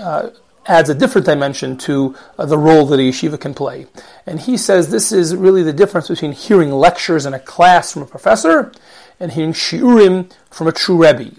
uh, 0.00 0.30
adds 0.70 0.88
a 0.88 0.94
different 0.94 1.26
dimension 1.26 1.76
to 1.76 2.14
uh, 2.38 2.46
the 2.46 2.56
role 2.56 2.86
that 2.86 3.00
a 3.00 3.02
yeshiva 3.02 3.38
can 3.38 3.52
play. 3.52 3.86
And 4.24 4.38
he 4.38 4.56
says 4.56 4.88
this 4.88 5.10
is 5.10 5.34
really 5.34 5.64
the 5.64 5.72
difference 5.72 6.06
between 6.06 6.30
hearing 6.30 6.70
lectures 6.70 7.26
in 7.26 7.34
a 7.34 7.40
class 7.40 7.92
from 7.92 8.02
a 8.02 8.06
professor 8.06 8.72
and 9.18 9.32
hearing 9.32 9.52
shiurim 9.52 10.32
from 10.48 10.68
a 10.68 10.72
true 10.72 11.04
rebbe. 11.04 11.34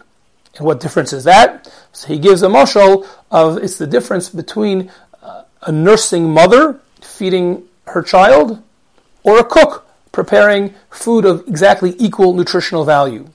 And 0.58 0.66
what 0.66 0.82
difference 0.82 1.14
is 1.14 1.24
that? 1.24 1.72
So 1.94 2.10
he 2.10 2.20
gives 2.20 2.44
a 2.44 2.48
mashal 2.48 3.08
of 3.32 3.58
it's 3.58 3.78
the 3.78 3.88
difference 3.88 4.30
between 4.30 4.92
uh, 5.24 5.44
a 5.62 5.72
nursing 5.72 6.30
mother 6.30 6.82
feeding 7.00 7.64
her 7.88 8.02
child 8.02 8.62
or 9.24 9.40
a 9.40 9.46
cook 9.46 9.88
preparing 10.12 10.74
food 10.90 11.24
of 11.24 11.48
exactly 11.48 11.96
equal 11.98 12.34
nutritional 12.34 12.84
value. 12.84 13.30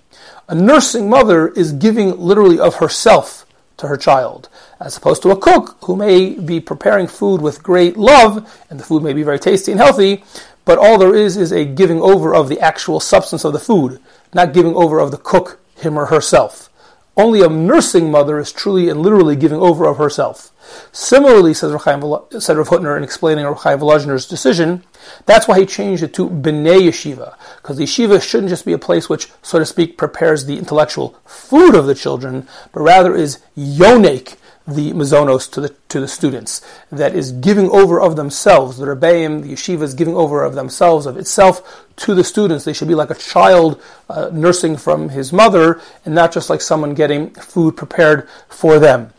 A 0.47 0.55
nursing 0.55 1.09
mother 1.09 1.49
is 1.49 1.73
giving 1.73 2.19
literally 2.19 2.61
of 2.61 2.76
herself 2.76 3.46
to 3.76 3.88
her 3.88 3.97
child 3.97 4.49
as 4.80 4.97
opposed 4.97 5.23
to 5.23 5.30
a 5.30 5.37
cook 5.37 5.76
who 5.83 5.97
may 5.97 6.30
be 6.30 6.61
preparing 6.61 7.06
food 7.06 7.40
with 7.40 7.62
great 7.62 7.97
love, 7.97 8.50
and 8.71 8.78
the 8.78 8.85
food 8.85 9.02
may 9.02 9.12
be 9.12 9.23
very 9.23 9.38
tasty 9.38 9.73
and 9.73 9.80
healthy, 9.80 10.25
but 10.64 10.78
all 10.78 10.99
there 10.99 11.14
is 11.14 11.37
is 11.37 11.52
a 11.52 11.64
giving 11.64 12.00
over 12.00 12.35
of 12.35 12.49
the 12.49 12.61
actual 12.61 13.00
substance 13.00 13.45
of 13.45 13.52
the 13.52 13.59
food, 13.59 14.00
not 14.35 14.52
giving 14.52 14.75
over 14.75 14.99
of 14.99 15.11
the 15.11 15.18
cook, 15.18 15.61
him 15.76 15.99
or 15.99 16.06
herself. 16.06 16.71
Only 17.16 17.40
a 17.42 17.49
nursing 17.49 18.11
mother 18.11 18.38
is 18.38 18.52
truly 18.52 18.90
and 18.90 19.00
literally 19.00 19.37
giving 19.37 19.58
over 19.58 19.87
of 19.87 19.96
herself. 19.96 20.52
Similarly, 20.92 21.54
says 21.54 21.73
Rav, 21.73 22.26
said 22.38 22.56
in 22.58 23.04
explaining 23.04 23.44
Rav 23.44 23.58
Chaim 23.58 23.78
decision, 23.78 24.85
that's 25.25 25.49
why 25.49 25.61
he 25.61 25.66
changed 25.66 26.02
it 26.02 26.12
to 26.14 26.28
B'nai 26.28 26.88
Yeshiva, 26.88 27.37
because 27.56 27.78
the 27.78 27.85
yeshiva 27.85 28.20
shouldn't 28.20 28.50
just 28.50 28.66
be 28.66 28.73
a 28.73 28.78
place 28.78 29.08
which, 29.08 29.30
so 29.42 29.58
to 29.58 29.64
speak, 29.64 29.96
prepares 29.96 30.44
the 30.44 30.58
intellectual 30.58 31.18
food 31.25 31.75
of 31.75 31.87
the 31.87 31.94
children, 31.94 32.46
but 32.73 32.80
rather 32.80 33.14
is 33.14 33.38
yonek, 33.56 34.37
the 34.66 34.92
mazonos 34.92 35.50
to 35.52 35.61
the 35.61 35.68
to 35.88 36.00
the 36.00 36.08
students, 36.08 36.61
that 36.90 37.14
is 37.14 37.32
giving 37.32 37.70
over 37.70 38.00
of 38.00 38.16
themselves. 38.16 38.78
The 38.78 38.87
rebbeim, 38.87 39.42
the 39.42 39.52
yeshiva 39.52 39.82
is 39.82 39.94
giving 39.94 40.16
over 40.16 40.42
of 40.42 40.54
themselves, 40.54 41.06
of 41.06 41.16
itself, 41.16 41.85
to 41.96 42.14
the 42.14 42.25
students. 42.25 42.64
They 42.64 42.73
should 42.73 42.88
be 42.88 42.94
like 42.94 43.11
a 43.11 43.14
child 43.14 43.80
uh, 44.11 44.30
nursing 44.32 44.76
from 44.76 45.11
his 45.11 45.32
mother, 45.32 45.80
and 46.04 46.14
not 46.14 46.32
just 46.32 46.50
like 46.50 46.61
someone 46.61 46.94
getting 46.94 47.30
food 47.30 47.76
prepared 47.76 48.28
for 48.49 48.78
them. 48.78 49.12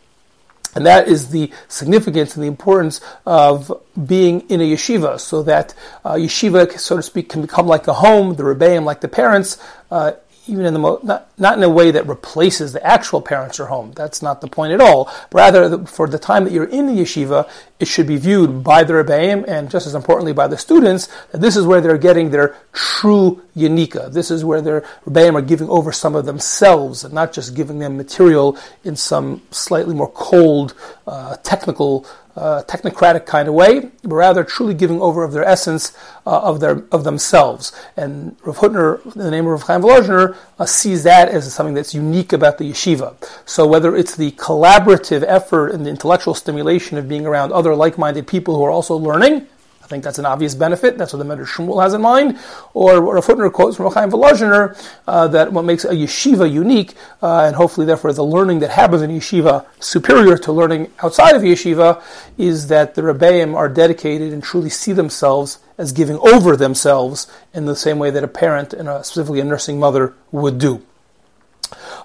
And 0.74 0.84
that 0.86 1.08
is 1.08 1.30
the 1.30 1.50
significance 1.66 2.36
and 2.36 2.44
the 2.44 2.48
importance 2.48 3.00
of 3.24 3.72
being 4.06 4.42
in 4.50 4.60
a 4.60 4.64
yeshiva, 4.64 5.18
so 5.18 5.42
that 5.44 5.74
uh, 6.04 6.14
yeshiva, 6.14 6.78
so 6.78 6.96
to 6.96 7.02
speak, 7.02 7.30
can 7.30 7.40
become 7.40 7.66
like 7.66 7.88
a 7.88 7.94
home, 7.94 8.34
the 8.34 8.42
rebbeim, 8.42 8.84
like 8.84 9.00
the 9.00 9.08
parents, 9.08 9.58
uh, 9.90 10.12
even 10.48 10.64
in 10.64 10.72
the 10.72 10.78
mo- 10.78 11.00
not, 11.02 11.28
not 11.38 11.56
in 11.56 11.62
a 11.62 11.68
way 11.68 11.90
that 11.90 12.06
replaces 12.06 12.72
the 12.72 12.84
actual 12.84 13.20
parents 13.20 13.60
or 13.60 13.66
home. 13.66 13.92
That's 13.94 14.22
not 14.22 14.40
the 14.40 14.48
point 14.48 14.72
at 14.72 14.80
all. 14.80 15.12
Rather, 15.32 15.84
for 15.86 16.08
the 16.08 16.18
time 16.18 16.44
that 16.44 16.52
you're 16.52 16.64
in 16.64 16.86
the 16.86 17.02
yeshiva, 17.02 17.48
it 17.78 17.86
should 17.86 18.06
be 18.06 18.16
viewed 18.16 18.64
by 18.64 18.82
the 18.82 18.94
rebbeim 18.94 19.46
and 19.46 19.70
just 19.70 19.86
as 19.86 19.94
importantly 19.94 20.32
by 20.32 20.48
the 20.48 20.58
students 20.58 21.08
that 21.32 21.40
this 21.40 21.56
is 21.56 21.66
where 21.66 21.80
they're 21.80 21.98
getting 21.98 22.30
their 22.30 22.56
true 22.72 23.42
yanika. 23.56 24.12
This 24.12 24.30
is 24.30 24.44
where 24.44 24.60
their 24.60 24.80
rebbeim 25.06 25.34
are 25.34 25.42
giving 25.42 25.68
over 25.68 25.92
some 25.92 26.14
of 26.14 26.26
themselves 26.26 27.04
and 27.04 27.14
not 27.14 27.32
just 27.32 27.54
giving 27.54 27.78
them 27.78 27.96
material 27.96 28.58
in 28.84 28.96
some 28.96 29.42
slightly 29.50 29.94
more 29.94 30.10
cold, 30.10 30.74
uh, 31.06 31.36
technical 31.36 32.06
uh, 32.38 32.62
technocratic 32.64 33.26
kind 33.26 33.48
of 33.48 33.54
way, 33.54 33.90
but 34.02 34.14
rather 34.14 34.44
truly 34.44 34.74
giving 34.74 35.00
over 35.00 35.24
of 35.24 35.32
their 35.32 35.44
essence 35.44 35.92
uh, 36.26 36.40
of 36.40 36.60
their 36.60 36.84
of 36.92 37.04
themselves. 37.04 37.72
And 37.96 38.36
Rav 38.44 38.58
Hutner, 38.58 39.04
in 39.14 39.22
the 39.22 39.30
name 39.30 39.46
of 39.46 39.52
Rav 39.52 39.62
Chaim 39.62 39.82
Volozhiner, 39.82 40.36
uh, 40.58 40.66
sees 40.66 41.02
that 41.02 41.28
as 41.28 41.52
something 41.52 41.74
that's 41.74 41.94
unique 41.94 42.32
about 42.32 42.58
the 42.58 42.70
yeshiva. 42.70 43.14
So 43.44 43.66
whether 43.66 43.96
it's 43.96 44.16
the 44.16 44.30
collaborative 44.32 45.24
effort 45.26 45.68
and 45.68 45.84
the 45.84 45.90
intellectual 45.90 46.34
stimulation 46.34 46.98
of 46.98 47.08
being 47.08 47.26
around 47.26 47.52
other 47.52 47.74
like-minded 47.74 48.26
people 48.26 48.56
who 48.56 48.64
are 48.64 48.70
also 48.70 48.96
learning, 48.96 49.46
I 49.88 49.90
think 49.90 50.04
that's 50.04 50.18
an 50.18 50.26
obvious 50.26 50.54
benefit. 50.54 50.98
That's 50.98 51.14
what 51.14 51.26
the 51.26 51.34
Medrash 51.34 51.46
Shmuel 51.46 51.82
has 51.82 51.94
in 51.94 52.02
mind. 52.02 52.38
Or 52.74 53.00
what 53.00 53.16
a 53.16 53.22
footnote 53.22 53.54
quotes 53.54 53.78
from 53.78 53.90
Chaim 53.90 54.10
Volozhiner, 54.10 54.76
uh, 55.06 55.28
that 55.28 55.50
what 55.50 55.64
makes 55.64 55.86
a 55.86 55.94
yeshiva 55.94 56.52
unique, 56.52 56.94
uh, 57.22 57.44
and 57.46 57.56
hopefully 57.56 57.86
therefore 57.86 58.12
the 58.12 58.22
learning 58.22 58.58
that 58.58 58.68
happens 58.68 59.00
in 59.00 59.10
yeshiva 59.10 59.64
superior 59.80 60.36
to 60.36 60.52
learning 60.52 60.92
outside 61.02 61.34
of 61.34 61.40
yeshiva, 61.40 62.02
is 62.36 62.66
that 62.66 62.96
the 62.96 63.00
Rebbeim 63.00 63.56
are 63.56 63.66
dedicated 63.66 64.30
and 64.30 64.42
truly 64.42 64.68
see 64.68 64.92
themselves 64.92 65.58
as 65.78 65.92
giving 65.92 66.18
over 66.18 66.54
themselves 66.54 67.26
in 67.54 67.64
the 67.64 67.74
same 67.74 67.98
way 67.98 68.10
that 68.10 68.22
a 68.22 68.28
parent 68.28 68.74
and 68.74 68.90
a, 68.90 69.02
specifically 69.02 69.40
a 69.40 69.44
nursing 69.44 69.80
mother 69.80 70.12
would 70.30 70.58
do. 70.58 70.82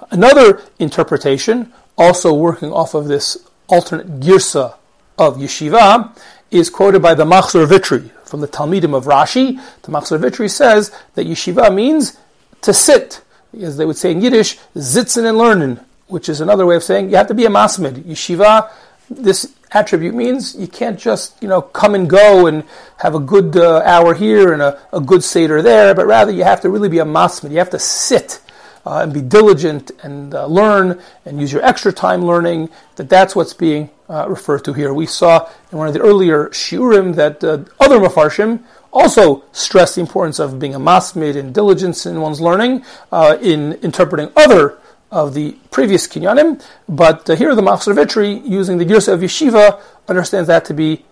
Another 0.10 0.62
interpretation, 0.80 1.74
also 1.98 2.34
working 2.34 2.72
off 2.72 2.94
of 2.94 3.10
this 3.10 3.38
alternate 3.68 4.22
girsa 4.22 4.78
of 5.18 5.38
yeshiva, 5.38 6.18
is 6.60 6.70
quoted 6.70 7.02
by 7.02 7.14
the 7.14 7.26
Machzor 7.26 7.68
Vitri 7.68 8.10
from 8.26 8.42
the 8.42 8.48
Talmidim 8.48 8.96
of 8.96 9.06
Rashi. 9.06 9.60
The 9.82 9.92
Machzor 9.92 10.20
Vitri 10.20 10.50
says 10.50 10.92
that 11.16 11.28
yeshiva 11.28 11.74
means 11.74 12.18
to 12.62 12.74
sit, 12.74 13.22
as 13.60 13.78
they 13.78 13.86
would 13.86 13.98
say 13.98 14.12
in 14.12 14.22
Yiddish, 14.22 14.58
zitzen 14.76 15.28
and 15.28 15.38
learning, 15.38 15.80
which 16.08 16.30
is 16.30 16.42
another 16.42 16.66
way 16.66 16.76
of 16.76 16.84
saying 16.84 17.10
you 17.10 17.18
have 17.18 17.28
to 17.28 17.34
be 17.34 17.46
a 17.46 17.50
masmid. 17.50 18.04
Yeshiva, 18.04 18.70
this 19.10 19.54
attribute 19.72 20.14
means 20.14 20.56
you 20.56 20.68
can't 20.68 21.00
just 21.00 21.42
you 21.42 21.48
know 21.48 21.62
come 21.62 21.96
and 21.96 22.10
go 22.10 22.48
and 22.48 22.64
have 22.98 23.16
a 23.16 23.20
good 23.20 23.58
uh, 23.58 23.82
hour 23.86 24.14
here 24.14 24.54
and 24.54 24.62
a, 24.62 24.80
a 24.94 25.02
good 25.02 25.24
seder 25.24 25.62
there, 25.62 25.94
but 25.94 26.06
rather 26.06 26.32
you 26.32 26.44
have 26.44 26.62
to 26.62 26.70
really 26.70 26.90
be 26.90 27.00
a 27.00 27.06
masmid. 27.06 27.52
You 27.52 27.58
have 27.58 27.72
to 27.72 27.80
sit 27.80 28.40
uh, 28.86 29.02
and 29.04 29.14
be 29.14 29.22
diligent 29.22 29.92
and 30.04 30.34
uh, 30.34 30.46
learn 30.46 31.02
and 31.26 31.40
use 31.40 31.52
your 31.52 31.64
extra 31.64 31.92
time 31.92 32.26
learning, 32.26 32.70
that 32.96 33.10
that's 33.10 33.36
what's 33.36 33.54
being 33.54 33.90
uh, 34.14 34.58
to 34.60 34.74
here. 34.74 34.94
We 34.94 35.06
saw 35.06 35.50
in 35.72 35.78
one 35.78 35.88
of 35.88 35.94
the 35.94 36.02
earlier 36.02 36.50
shiurim 36.50 37.16
that 37.16 37.44
uh, 37.44 37.64
other 37.80 38.00
mafarshim 38.00 38.64
also 38.92 39.44
stress 39.52 39.96
the 39.96 40.02
importance 40.02 40.40
of 40.40 40.60
being 40.60 40.76
a 40.76 40.80
masmid 40.80 41.36
and 41.36 41.54
diligence 41.54 42.06
in 42.06 42.22
one's 42.22 42.40
learning 42.40 42.86
uh, 43.12 43.38
in 43.42 43.74
interpreting 43.82 44.32
other 44.36 44.78
of 45.12 45.34
the 45.34 45.52
previous 45.70 46.08
kinyanim, 46.08 46.64
but 46.90 47.30
uh, 47.30 47.36
here 47.36 47.54
the 47.54 47.62
Machzor 47.62 47.94
Vitri, 47.94 48.44
using 48.48 48.80
the 48.80 48.86
Girsa 48.86 49.14
of 49.14 49.20
Yeshiva, 49.20 49.80
understands 50.08 50.48
that 50.48 50.66
to 50.66 50.74
be 50.74 51.06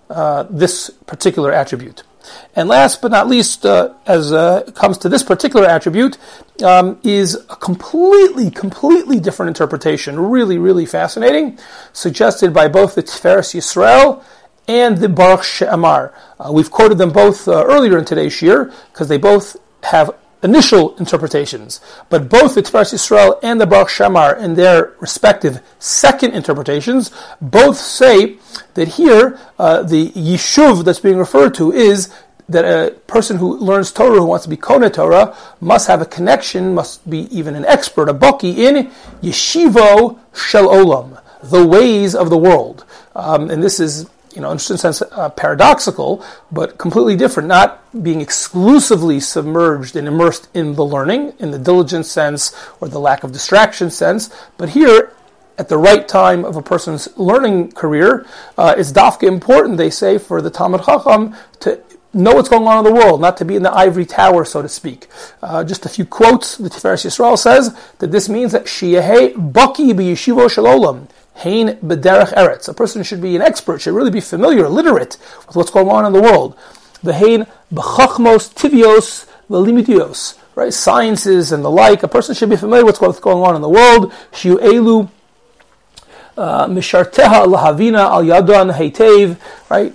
this 0.50 0.90
particular 1.06 1.52
attribute. 1.52 2.04
And 2.56 2.68
last 2.68 3.02
but 3.02 3.12
not 3.12 3.28
least, 3.28 3.66
uh, 3.66 3.94
as 4.06 4.32
uh, 4.32 4.70
comes 4.76 4.98
to 5.00 5.10
this 5.10 5.24
particular 5.24 5.68
attribute, 5.68 6.18
um, 6.64 7.00
is 7.04 7.36
a 7.50 7.56
completely, 7.56 8.52
completely 8.52 9.20
different 9.20 9.50
interpretation, 9.50 10.20
really, 10.20 10.58
really 10.58 10.86
fascinating, 10.86 11.58
suggested 11.94 12.54
by 12.54 12.68
both 12.68 12.96
the 12.96 13.04
Tiferes 13.04 13.56
Yisrael 13.56 14.24
and 14.68 14.98
the 14.98 15.10
Baruch 15.10 15.44
She'amar. 15.44 16.14
Uh, 16.40 16.52
we've 16.52 16.72
quoted 16.72 16.98
them 16.98 17.12
both 17.12 17.48
uh, 17.48 17.66
earlier 17.66 17.98
in 17.98 18.06
today's 18.06 18.34
shir 18.34 18.72
because 18.92 19.08
they 19.08 19.18
both 19.18 19.58
have 19.84 20.16
initial 20.44 20.96
interpretations, 20.98 21.80
but 22.10 22.30
both 22.30 22.56
the 22.56 22.64
Tiferes 22.64 22.94
Yisrael 22.94 23.40
and 23.44 23.62
the 23.62 23.68
Baruch 23.68 23.90
She'amar, 23.90 24.36
in 24.36 24.56
their 24.56 24.94
respective 25.00 25.62
second 25.80 26.34
interpretations, 26.34 27.12
both 27.42 27.78
say 27.78 28.38
that 28.74 28.88
here 28.88 29.40
uh, 29.60 29.84
the 29.84 30.10
yishuv 30.10 30.84
that's 30.84 31.00
being 31.00 31.18
referred 31.18 31.54
to 31.56 31.72
is 31.72 32.14
that 32.50 32.66
a 32.66 32.92
person 33.08 33.38
who 33.38 33.58
learns 33.58 33.92
Torah, 33.92 34.20
who 34.20 34.26
wants 34.26 34.44
to 34.44 34.50
be 34.50 34.58
Kona 34.58 34.90
Torah, 34.90 35.36
must 35.62 35.88
have 35.88 36.02
a 36.02 36.06
connection, 36.06 36.74
must 36.74 37.10
be 37.10 37.20
even 37.36 37.56
an 37.56 37.66
expert, 37.66 38.10
a 38.10 38.14
baki 38.14 38.58
in 38.58 38.92
yeshivo 39.22 40.20
shel 40.34 40.68
olam, 40.68 41.22
the 41.44 41.66
ways 41.66 42.14
of 42.14 42.30
the 42.30 42.38
world. 42.38 42.86
Um, 43.16 43.50
and 43.50 43.64
this 43.64 43.80
is 43.80 44.10
you 44.34 44.42
know, 44.42 44.52
in 44.52 44.58
a 44.58 44.60
sense, 44.60 45.02
uh, 45.02 45.30
paradoxical, 45.30 46.24
but 46.52 46.78
completely 46.78 47.16
different. 47.16 47.48
Not 47.48 47.82
being 48.04 48.22
exclusively 48.22 49.20
submerged 49.20 49.96
and 49.96 50.08
immersed 50.08 50.48
in 50.54 50.76
the 50.76 50.86
learning, 50.86 51.34
in 51.40 51.52
the 51.52 51.60
diligence 51.60 52.10
sense 52.10 52.56
or 52.80 52.88
the 52.88 53.00
lack 53.00 53.24
of 53.24 53.32
distraction 53.32 53.90
sense, 53.90 54.30
but 54.58 54.70
here, 54.70 55.14
at 55.58 55.70
the 55.70 55.78
right 55.78 56.08
time 56.08 56.44
of 56.44 56.56
a 56.56 56.62
person's 56.62 57.16
learning 57.18 57.72
career, 57.74 58.26
uh, 58.58 58.74
it's 58.78 58.92
dafka 58.92 59.28
important, 59.28 59.78
they 59.78 59.90
say, 59.90 60.18
for 60.18 60.42
the 60.42 60.50
Talmud 60.50 60.84
Chacham 60.84 61.36
to 61.60 61.80
know 62.14 62.34
what's 62.34 62.50
going 62.50 62.68
on 62.68 62.86
in 62.86 62.94
the 62.94 63.00
world, 63.00 63.22
not 63.22 63.38
to 63.38 63.46
be 63.46 63.56
in 63.56 63.64
the 63.64 63.74
ivory 63.74 64.06
tower, 64.06 64.44
so 64.44 64.62
to 64.62 64.70
speak. 64.70 65.08
Uh, 65.42 65.64
just 65.64 65.86
a 65.86 65.90
few 65.90 66.06
quotes. 66.06 66.58
The 66.58 66.70
Tiferes 66.70 67.06
Yisrael 67.06 67.38
says 67.38 67.76
that 68.00 68.12
this 68.12 68.28
means 68.28 68.52
that 68.52 68.66
Shiyahe 68.66 69.34
Baki 69.34 69.92
b'yeshivo 69.92 70.48
shalolam 70.48 71.08
Hain 71.36 71.78
b'derech 71.78 72.34
eretz. 72.34 72.68
A 72.70 72.74
person 72.74 73.04
should 73.04 73.22
be 73.22 73.36
an 73.36 73.42
expert, 73.42 73.82
should 73.82 73.94
really 73.94 74.12
be 74.12 74.22
familiar, 74.22 74.68
literate 74.70 75.18
with 75.48 75.56
what's 75.56 75.72
going 75.72 75.90
on 75.90 76.06
in 76.06 76.14
the 76.14 76.22
world. 76.22 76.58
The 77.04 77.14
hain 77.14 77.48
b'chachmos 77.74 78.54
tivios 78.54 79.28
v'limitios. 79.50 80.38
Right, 80.54 80.74
sciences 80.74 81.54
and 81.54 81.64
the 81.64 81.72
like. 81.72 82.04
A 82.04 82.10
person 82.10 82.36
should 82.36 82.50
be 82.50 82.58
familiar 82.58 82.86
with 82.86 83.00
what's 83.00 83.22
going 83.22 83.44
on 83.44 83.56
in 83.56 83.62
the 83.62 83.70
world. 83.70 84.12
Shiu 84.34 84.58
elu 84.58 85.10
uh, 86.38 86.68
misharteha 86.68 87.46
lahavina 87.48 88.00
al 88.00 88.24
yadon 88.24 88.74
heitev. 88.74 89.38
Right 89.70 89.94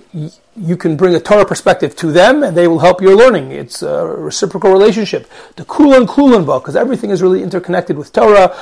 you 0.57 0.75
can 0.75 0.97
bring 0.97 1.13
a 1.13 1.19
Torah 1.19 1.45
perspective 1.45 1.95
to 1.97 2.11
them, 2.11 2.41
and 2.41 2.57
they 2.57 2.67
will 2.67 2.79
help 2.79 2.99
your 3.01 3.15
learning. 3.15 3.51
It's 3.51 3.83
a 3.83 4.05
reciprocal 4.05 4.71
relationship. 4.71 5.29
The 5.55 5.65
kulan 5.65 6.07
kulan 6.07 6.45
book, 6.45 6.63
because 6.63 6.75
everything 6.75 7.11
is 7.11 7.21
really 7.21 7.43
interconnected 7.43 7.97
with 7.97 8.11
Torah. 8.11 8.55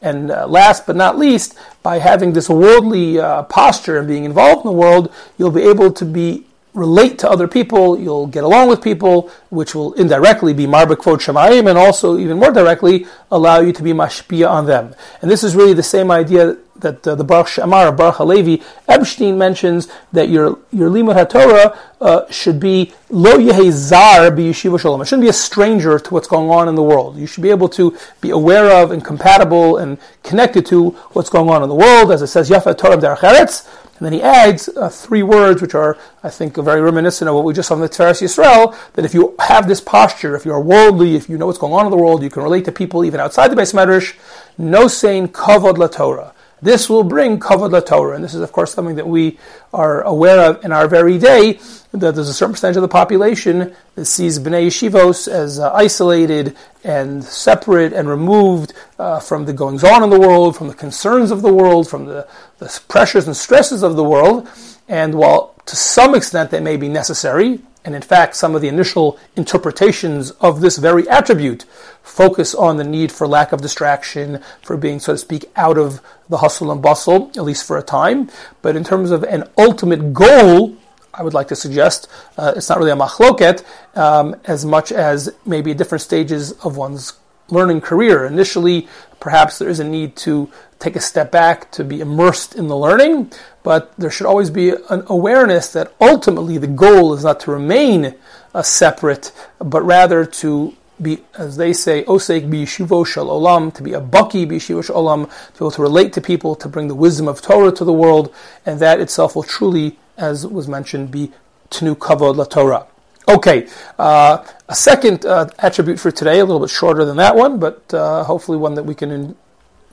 And 0.00 0.30
uh, 0.30 0.46
last 0.46 0.86
but 0.86 0.96
not 0.96 1.18
least, 1.18 1.58
by 1.82 1.98
having 1.98 2.32
this 2.32 2.48
worldly 2.48 3.18
uh, 3.20 3.42
posture 3.44 3.98
and 3.98 4.08
being 4.08 4.24
involved 4.24 4.64
in 4.64 4.72
the 4.72 4.78
world, 4.78 5.12
you'll 5.36 5.50
be 5.50 5.62
able 5.62 5.92
to 5.92 6.04
be 6.04 6.47
relate 6.74 7.18
to 7.18 7.30
other 7.30 7.48
people, 7.48 7.98
you'll 7.98 8.26
get 8.26 8.44
along 8.44 8.68
with 8.68 8.82
people, 8.82 9.30
which 9.50 9.74
will 9.74 9.92
indirectly 9.94 10.52
be 10.52 10.66
marbekvot 10.66 11.20
shemayim, 11.20 11.68
and 11.68 11.78
also 11.78 12.18
even 12.18 12.38
more 12.38 12.52
directly 12.52 13.06
allow 13.30 13.60
you 13.60 13.72
to 13.72 13.82
be 13.82 13.92
mashpia 13.92 14.48
on 14.48 14.66
them. 14.66 14.94
And 15.20 15.30
this 15.30 15.42
is 15.42 15.56
really 15.56 15.74
the 15.74 15.82
same 15.82 16.10
idea 16.10 16.56
that 16.76 17.06
uh, 17.06 17.14
the 17.14 17.24
Baruch 17.24 17.48
She'amar, 17.48 17.92
Baruch 17.92 18.16
Halevi, 18.16 18.62
Epstein 18.86 19.36
mentions 19.36 19.88
that 20.12 20.28
your 20.28 20.58
your 20.72 20.88
limud 20.90 21.16
haTorah 21.16 21.76
uh, 22.00 22.30
should 22.30 22.60
be 22.60 22.92
lo 23.10 23.36
yehezar 23.36 24.30
b'yeshiva 24.30 24.78
shalom. 24.78 25.02
It 25.02 25.06
shouldn't 25.06 25.24
be 25.24 25.28
a 25.28 25.32
stranger 25.32 25.98
to 25.98 26.14
what's 26.14 26.28
going 26.28 26.50
on 26.50 26.68
in 26.68 26.74
the 26.76 26.82
world. 26.82 27.16
You 27.16 27.26
should 27.26 27.42
be 27.42 27.50
able 27.50 27.68
to 27.70 27.96
be 28.20 28.30
aware 28.30 28.70
of 28.82 28.92
and 28.92 29.04
compatible 29.04 29.78
and 29.78 29.98
connected 30.22 30.66
to 30.66 30.90
what's 31.12 31.30
going 31.30 31.50
on 31.50 31.62
in 31.62 31.68
the 31.68 31.74
world, 31.74 32.12
as 32.12 32.22
it 32.22 32.28
says 32.28 32.48
Yafa 32.48 32.78
Torah 32.78 32.96
Derech 32.96 33.66
And 33.98 34.06
then 34.06 34.12
he 34.12 34.22
adds 34.22 34.68
uh, 34.68 34.88
three 34.88 35.24
words, 35.24 35.60
which 35.60 35.74
are, 35.74 35.98
I 36.22 36.30
think, 36.30 36.56
very 36.56 36.80
reminiscent 36.80 37.28
of 37.28 37.34
what 37.34 37.44
we 37.44 37.52
just 37.52 37.68
saw 37.68 37.74
in 37.74 37.80
the 37.80 37.88
Tiferes 37.88 38.22
Yisrael, 38.22 38.76
that 38.92 39.04
if 39.04 39.12
you 39.12 39.34
have 39.40 39.66
this 39.66 39.80
posture, 39.80 40.36
if 40.36 40.44
you're 40.44 40.60
worldly, 40.60 41.16
if 41.16 41.28
you 41.28 41.36
know 41.36 41.46
what's 41.46 41.58
going 41.58 41.72
on 41.72 41.84
in 41.84 41.90
the 41.90 41.96
world, 41.96 42.22
you 42.22 42.30
can 42.30 42.44
relate 42.44 42.64
to 42.66 42.72
people 42.72 43.04
even 43.04 43.18
outside 43.18 43.48
the 43.48 43.56
Beis 43.56 43.74
Medrash, 43.74 44.16
no 44.56 44.86
saying 44.86 45.28
kavod 45.28 45.78
la 45.78 45.88
Torah. 45.88 46.32
This 46.60 46.90
will 46.90 47.04
bring 47.04 47.38
kavod 47.38 47.70
la 47.70 47.80
Torah, 47.80 48.16
and 48.16 48.24
this 48.24 48.34
is, 48.34 48.40
of 48.40 48.52
course, 48.52 48.74
something 48.74 48.96
that 48.96 49.06
we 49.06 49.38
are 49.72 50.02
aware 50.02 50.40
of 50.40 50.64
in 50.64 50.72
our 50.72 50.88
very 50.88 51.18
day. 51.18 51.60
That 51.92 52.14
there's 52.14 52.28
a 52.28 52.34
certain 52.34 52.52
percentage 52.52 52.76
of 52.76 52.82
the 52.82 52.88
population 52.88 53.74
that 53.94 54.04
sees 54.04 54.38
bnei 54.38 54.66
yeshivos 54.66 55.26
as 55.26 55.58
uh, 55.58 55.72
isolated 55.72 56.56
and 56.84 57.24
separate 57.24 57.92
and 57.92 58.08
removed 58.08 58.74
uh, 58.98 59.20
from 59.20 59.46
the 59.46 59.52
goings 59.52 59.84
on 59.84 60.02
in 60.02 60.10
the 60.10 60.20
world, 60.20 60.56
from 60.56 60.68
the 60.68 60.74
concerns 60.74 61.30
of 61.30 61.42
the 61.42 61.52
world, 61.52 61.88
from 61.88 62.04
the, 62.04 62.28
the 62.58 62.80
pressures 62.88 63.26
and 63.26 63.36
stresses 63.36 63.82
of 63.82 63.96
the 63.96 64.04
world. 64.04 64.48
And 64.88 65.14
while 65.14 65.54
to 65.66 65.76
some 65.76 66.14
extent 66.14 66.50
that 66.50 66.62
may 66.62 66.76
be 66.76 66.88
necessary, 66.88 67.60
and 67.84 67.94
in 67.94 68.02
fact, 68.02 68.36
some 68.36 68.54
of 68.54 68.60
the 68.60 68.68
initial 68.68 69.18
interpretations 69.36 70.30
of 70.32 70.60
this 70.60 70.76
very 70.76 71.08
attribute 71.08 71.64
focus 72.08 72.54
on 72.54 72.76
the 72.76 72.84
need 72.84 73.12
for 73.12 73.26
lack 73.28 73.52
of 73.52 73.60
distraction, 73.60 74.42
for 74.62 74.76
being, 74.76 74.98
so 74.98 75.12
to 75.12 75.18
speak, 75.18 75.50
out 75.56 75.78
of 75.78 76.00
the 76.28 76.38
hustle 76.38 76.72
and 76.72 76.82
bustle, 76.82 77.30
at 77.36 77.44
least 77.44 77.66
for 77.66 77.78
a 77.78 77.82
time. 77.82 78.30
But 78.62 78.76
in 78.76 78.84
terms 78.84 79.10
of 79.10 79.22
an 79.24 79.44
ultimate 79.56 80.12
goal, 80.12 80.76
I 81.14 81.22
would 81.22 81.34
like 81.34 81.48
to 81.48 81.56
suggest 81.56 82.08
uh, 82.36 82.54
it's 82.56 82.68
not 82.68 82.78
really 82.78 82.90
a 82.90 82.96
machloket 82.96 83.64
um, 83.96 84.36
as 84.44 84.64
much 84.64 84.92
as 84.92 85.32
maybe 85.44 85.74
different 85.74 86.02
stages 86.02 86.52
of 86.52 86.76
one's 86.76 87.14
learning 87.50 87.80
career. 87.80 88.26
Initially, 88.26 88.88
perhaps 89.20 89.58
there 89.58 89.68
is 89.68 89.80
a 89.80 89.84
need 89.84 90.16
to 90.16 90.50
take 90.78 90.96
a 90.96 91.00
step 91.00 91.32
back 91.32 91.70
to 91.72 91.82
be 91.82 92.00
immersed 92.00 92.54
in 92.54 92.68
the 92.68 92.76
learning, 92.76 93.32
but 93.62 93.92
there 93.96 94.10
should 94.10 94.26
always 94.26 94.50
be 94.50 94.70
an 94.70 95.02
awareness 95.06 95.72
that 95.72 95.92
ultimately 96.00 96.58
the 96.58 96.66
goal 96.66 97.14
is 97.14 97.24
not 97.24 97.40
to 97.40 97.50
remain 97.50 98.14
a 98.54 98.62
separate, 98.62 99.32
but 99.58 99.82
rather 99.82 100.24
to 100.24 100.76
be, 101.00 101.22
as 101.34 101.56
they 101.56 101.72
say, 101.72 102.04
osek 102.04 102.48
b'yeshivo 102.48 103.06
shel 103.06 103.26
olam, 103.26 103.72
to 103.74 103.82
be 103.82 103.92
a 103.92 104.00
baki 104.00 104.46
b'yeshivo 104.46 104.84
shel 104.84 104.96
olam, 104.96 105.24
to 105.28 105.52
be 105.52 105.56
able 105.56 105.70
to 105.70 105.82
relate 105.82 106.12
to 106.14 106.20
people, 106.20 106.54
to 106.56 106.68
bring 106.68 106.88
the 106.88 106.94
wisdom 106.94 107.28
of 107.28 107.40
Torah 107.40 107.72
to 107.72 107.84
the 107.84 107.92
world, 107.92 108.34
and 108.66 108.80
that 108.80 109.00
itself 109.00 109.36
will 109.36 109.42
truly, 109.42 109.98
as 110.16 110.46
was 110.46 110.68
mentioned, 110.68 111.10
be 111.10 111.32
tnu 111.70 111.96
kavod 111.96 112.36
la 112.36 112.44
Torah. 112.44 112.86
Okay, 113.28 113.68
uh, 113.98 114.42
a 114.68 114.74
second 114.74 115.26
uh, 115.26 115.48
attribute 115.58 116.00
for 116.00 116.10
today, 116.10 116.38
a 116.38 116.44
little 116.44 116.60
bit 116.60 116.70
shorter 116.70 117.04
than 117.04 117.18
that 117.18 117.36
one, 117.36 117.58
but 117.58 117.82
uh, 117.92 118.24
hopefully 118.24 118.56
one 118.56 118.74
that 118.74 118.84
we 118.84 118.94
can 118.94 119.10
in, 119.10 119.36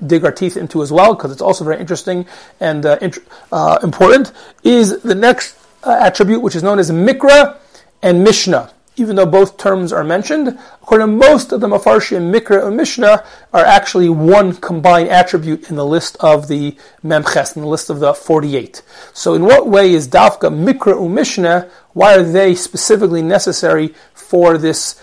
dig 0.08 0.24
our 0.24 0.32
teeth 0.32 0.56
into 0.56 0.82
as 0.82 0.92
well, 0.92 1.14
because 1.14 1.32
it's 1.32 1.42
also 1.42 1.66
very 1.66 1.80
interesting 1.80 2.26
and 2.62 2.86
uh, 2.86 2.98
int- 3.02 3.18
uh, 3.52 3.78
important, 3.84 4.32
is 4.64 5.02
the 5.02 5.16
next 5.16 5.58
uh, 5.84 5.98
attribute, 6.00 6.42
which 6.42 6.56
is 6.56 6.64
known 6.64 6.80
as 6.80 6.90
Mikra 6.92 7.58
and 8.02 8.24
Mishnah. 8.24 8.72
Even 8.98 9.18
though 9.18 9.26
both 9.26 9.58
terms 9.58 9.92
are 9.92 10.04
mentioned, 10.04 10.58
according 10.82 11.08
to 11.08 11.28
most 11.28 11.52
of 11.52 11.60
the 11.60 11.68
Mafarshim, 11.68 12.34
Mikra 12.34 12.66
and 12.66 12.78
Mishnah 12.78 13.26
are 13.54 13.66
actually 13.66 14.08
one 14.08 14.54
combined 14.56 15.10
attribute 15.10 15.70
in 15.70 15.76
the 15.76 15.86
list 15.86 16.16
of 16.22 16.48
the 16.48 16.78
Memches, 17.04 17.56
in 17.56 17.62
the 17.62 17.68
list 17.68 17.90
of 17.90 18.00
the 18.00 18.14
48. 18.14 18.82
So 19.14 19.34
in 19.34 19.44
what 19.44 19.68
way 19.68 19.92
is 19.92 20.08
Dafka 20.08 20.50
Mikra 20.50 21.02
and 21.02 21.14
Mishnah 21.14 21.70
why 21.96 22.14
are 22.14 22.24
they 22.24 22.54
specifically 22.56 23.22
necessary 23.22 23.96
for 24.14 24.58
this 24.58 25.02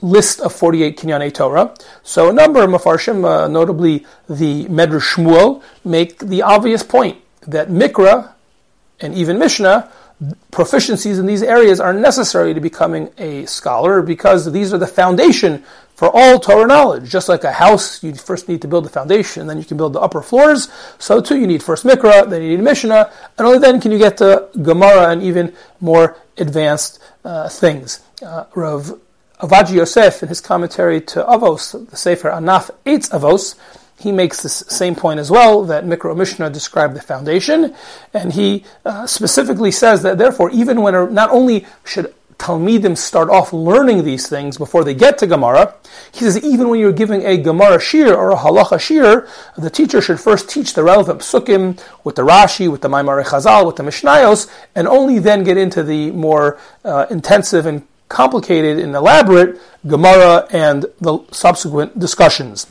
list 0.00 0.40
of 0.40 0.52
48 0.52 0.96
Kinyanei 0.96 1.34
Torah? 1.34 1.74
So 2.04 2.30
a 2.30 2.32
number 2.32 2.62
of 2.62 2.70
Mefarshim, 2.70 3.24
uh, 3.24 3.48
notably 3.48 4.06
the 4.28 4.66
Medrash 4.66 5.14
Shmuel, 5.14 5.64
make 5.84 6.20
the 6.20 6.42
obvious 6.42 6.84
point 6.84 7.18
that 7.42 7.68
Mikra 7.68 8.34
and 9.00 9.14
even 9.14 9.36
Mishnah 9.40 9.90
proficiencies 10.50 11.18
in 11.18 11.26
these 11.26 11.42
areas 11.42 11.78
are 11.78 11.92
necessary 11.92 12.54
to 12.54 12.60
becoming 12.60 13.10
a 13.18 13.44
scholar 13.46 14.00
because 14.00 14.50
these 14.50 14.72
are 14.72 14.78
the 14.78 14.86
foundation 14.86 15.62
for 15.94 16.10
all 16.12 16.38
Torah 16.38 16.66
knowledge. 16.66 17.10
Just 17.10 17.28
like 17.28 17.44
a 17.44 17.52
house, 17.52 18.02
you 18.02 18.14
first 18.14 18.48
need 18.48 18.62
to 18.62 18.68
build 18.68 18.84
the 18.84 18.90
foundation, 18.90 19.46
then 19.46 19.58
you 19.58 19.64
can 19.64 19.76
build 19.76 19.92
the 19.92 20.00
upper 20.00 20.22
floors. 20.22 20.68
So 20.98 21.20
too, 21.20 21.38
you 21.38 21.46
need 21.46 21.62
first 21.62 21.84
Mikra, 21.84 22.28
then 22.28 22.42
you 22.42 22.56
need 22.56 22.64
Mishnah, 22.64 23.10
and 23.36 23.46
only 23.46 23.58
then 23.58 23.80
can 23.80 23.92
you 23.92 23.98
get 23.98 24.16
to 24.18 24.48
Gemara 24.62 25.10
and 25.10 25.22
even 25.22 25.54
more 25.80 26.16
advanced 26.38 26.98
uh, 27.24 27.48
things. 27.48 28.00
Uh, 28.22 28.44
Rav 28.54 28.98
Ovadia 29.40 29.74
Yosef, 29.74 30.22
in 30.22 30.30
his 30.30 30.40
commentary 30.40 31.00
to 31.02 31.22
Avos, 31.24 31.90
the 31.90 31.96
Sefer 31.96 32.30
Anaf 32.30 32.70
Eitz 32.86 33.10
Avos, 33.10 33.54
he 33.98 34.12
makes 34.12 34.42
this 34.42 34.64
same 34.68 34.94
point 34.94 35.20
as 35.20 35.30
well 35.30 35.64
that 35.64 35.84
Mikra 35.84 36.16
Mishnah 36.16 36.50
described 36.50 36.94
the 36.94 37.00
foundation, 37.00 37.74
and 38.12 38.32
he 38.32 38.64
uh, 38.84 39.06
specifically 39.06 39.70
says 39.70 40.02
that 40.02 40.18
therefore, 40.18 40.50
even 40.50 40.82
when 40.82 41.14
not 41.14 41.30
only 41.30 41.66
should 41.84 42.14
Talmidim 42.38 42.96
start 42.98 43.30
off 43.30 43.52
learning 43.52 44.04
these 44.04 44.28
things 44.28 44.58
before 44.58 44.84
they 44.84 44.94
get 44.94 45.18
to 45.18 45.26
Gemara. 45.26 45.74
He 46.12 46.20
says 46.20 46.42
even 46.44 46.68
when 46.68 46.78
you're 46.78 46.92
giving 46.92 47.24
a 47.24 47.38
Gemara 47.38 47.80
shir 47.80 48.14
or 48.14 48.30
a 48.30 48.36
halacha 48.36 48.78
shir, 48.78 49.28
the 49.56 49.70
teacher 49.70 50.00
should 50.02 50.20
first 50.20 50.48
teach 50.48 50.74
the 50.74 50.82
relevant 50.82 51.20
psukim 51.20 51.80
with 52.04 52.16
the 52.16 52.22
Rashi, 52.22 52.70
with 52.70 52.82
the 52.82 52.88
Maimar 52.88 53.24
Chazal, 53.24 53.66
with 53.66 53.76
the 53.76 53.82
Mishnayos, 53.82 54.50
and 54.74 54.86
only 54.86 55.18
then 55.18 55.44
get 55.44 55.56
into 55.56 55.82
the 55.82 56.10
more 56.10 56.58
uh, 56.84 57.06
intensive 57.10 57.64
and 57.64 57.86
complicated 58.08 58.78
and 58.78 58.94
elaborate 58.94 59.58
Gemara 59.86 60.46
and 60.50 60.86
the 61.00 61.18
subsequent 61.32 61.98
discussions. 61.98 62.66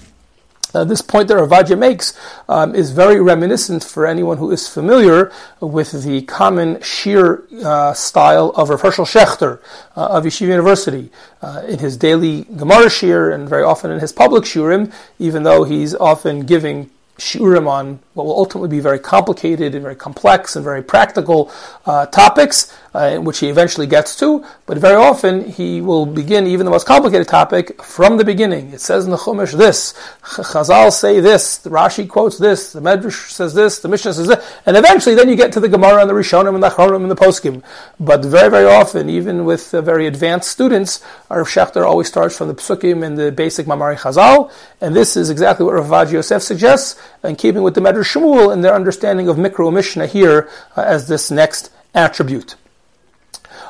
Uh, 0.75 0.83
this 0.83 1.01
point 1.01 1.29
that 1.29 1.35
Rav 1.37 1.49
Ovadia 1.49 1.79
makes 1.79 2.19
um, 2.49 2.75
is 2.75 2.91
very 2.91 3.21
reminiscent 3.21 3.81
for 3.81 4.05
anyone 4.05 4.37
who 4.37 4.51
is 4.51 4.67
familiar 4.67 5.31
with 5.61 6.03
the 6.03 6.21
common 6.23 6.81
shir 6.81 7.47
uh, 7.63 7.93
style 7.93 8.49
of 8.57 8.67
Rav 8.69 8.81
Hershel 8.81 9.05
Schachter 9.05 9.59
uh, 9.95 10.07
of 10.07 10.25
Yeshiva 10.25 10.49
University. 10.49 11.09
Uh, 11.41 11.63
in 11.67 11.79
his 11.79 11.95
daily 11.95 12.43
Gemara 12.57 12.89
shir 12.89 13.31
and 13.31 13.47
very 13.47 13.63
often 13.63 13.89
in 13.89 13.99
his 13.99 14.11
public 14.11 14.43
shirim, 14.43 14.91
even 15.17 15.43
though 15.43 15.63
he's 15.63 15.95
often 15.95 16.41
giving 16.41 16.89
shiurim 17.17 17.67
on 17.67 17.99
what 18.13 18.25
will 18.25 18.37
ultimately 18.37 18.67
be 18.67 18.79
very 18.79 18.99
complicated 18.99 19.73
and 19.73 19.83
very 19.83 19.95
complex 19.95 20.55
and 20.55 20.65
very 20.65 20.83
practical 20.83 21.51
uh, 21.85 22.05
topics, 22.07 22.75
uh, 22.95 23.17
which 23.17 23.39
he 23.39 23.49
eventually 23.49 23.87
gets 23.87 24.15
to. 24.15 24.43
But 24.65 24.77
very 24.77 24.95
often 24.95 25.49
he 25.49 25.81
will 25.81 26.05
begin 26.05 26.47
even 26.47 26.65
the 26.65 26.71
most 26.71 26.87
complicated 26.87 27.27
topic 27.27 27.81
from 27.81 28.17
the 28.17 28.23
beginning. 28.23 28.71
It 28.71 28.81
says 28.81 29.05
in 29.05 29.11
the 29.11 29.17
Chumash 29.17 29.55
this, 29.55 29.93
Chazal 30.23 30.91
say 30.91 31.19
this, 31.19 31.57
the 31.57 31.69
Rashi 31.69 32.07
quotes 32.07 32.37
this, 32.37 32.73
the 32.73 32.79
Medrash 32.79 33.29
says 33.29 33.53
this, 33.53 33.79
the 33.79 33.89
Mishnah 33.89 34.13
says 34.13 34.27
this, 34.27 34.53
and 34.65 34.77
eventually 34.77 35.15
then 35.15 35.29
you 35.29 35.35
get 35.35 35.51
to 35.53 35.59
the 35.59 35.69
Gemara 35.69 36.01
and 36.01 36.09
the 36.09 36.13
Rishonim 36.13 36.55
and 36.55 36.63
the 36.63 36.69
Achronim 36.69 37.01
and 37.03 37.11
the 37.11 37.15
Poskim. 37.15 37.63
But 37.99 38.23
very, 38.23 38.49
very 38.49 38.67
often, 38.67 39.09
even 39.09 39.45
with 39.45 39.73
uh, 39.73 39.81
very 39.81 40.07
advanced 40.07 40.49
students, 40.49 41.03
Rav 41.29 41.47
Schachter 41.47 41.85
always 41.85 42.07
starts 42.07 42.37
from 42.37 42.47
the 42.47 42.55
Psukim 42.55 43.05
and 43.05 43.17
the 43.17 43.31
basic 43.31 43.65
Mamari 43.65 43.97
Chazal, 43.97 44.51
and 44.81 44.95
this 44.95 45.17
is 45.17 45.29
exactly 45.29 45.65
what 45.65 45.73
Rav 45.73 45.87
Ovadia 45.87 46.13
Yosef 46.13 46.41
suggests, 46.41 46.99
in 47.23 47.35
keeping 47.35 47.63
with 47.63 47.75
the 47.75 47.81
Medrash 47.81 48.13
Shmuel 48.13 48.53
and 48.53 48.63
their 48.63 48.73
understanding 48.73 49.27
of 49.27 49.37
Mikra 49.37 49.73
Mishnah 49.73 50.07
here 50.07 50.49
uh, 50.77 50.81
as 50.81 51.07
this 51.07 51.29
next 51.29 51.71
attribute. 51.93 52.55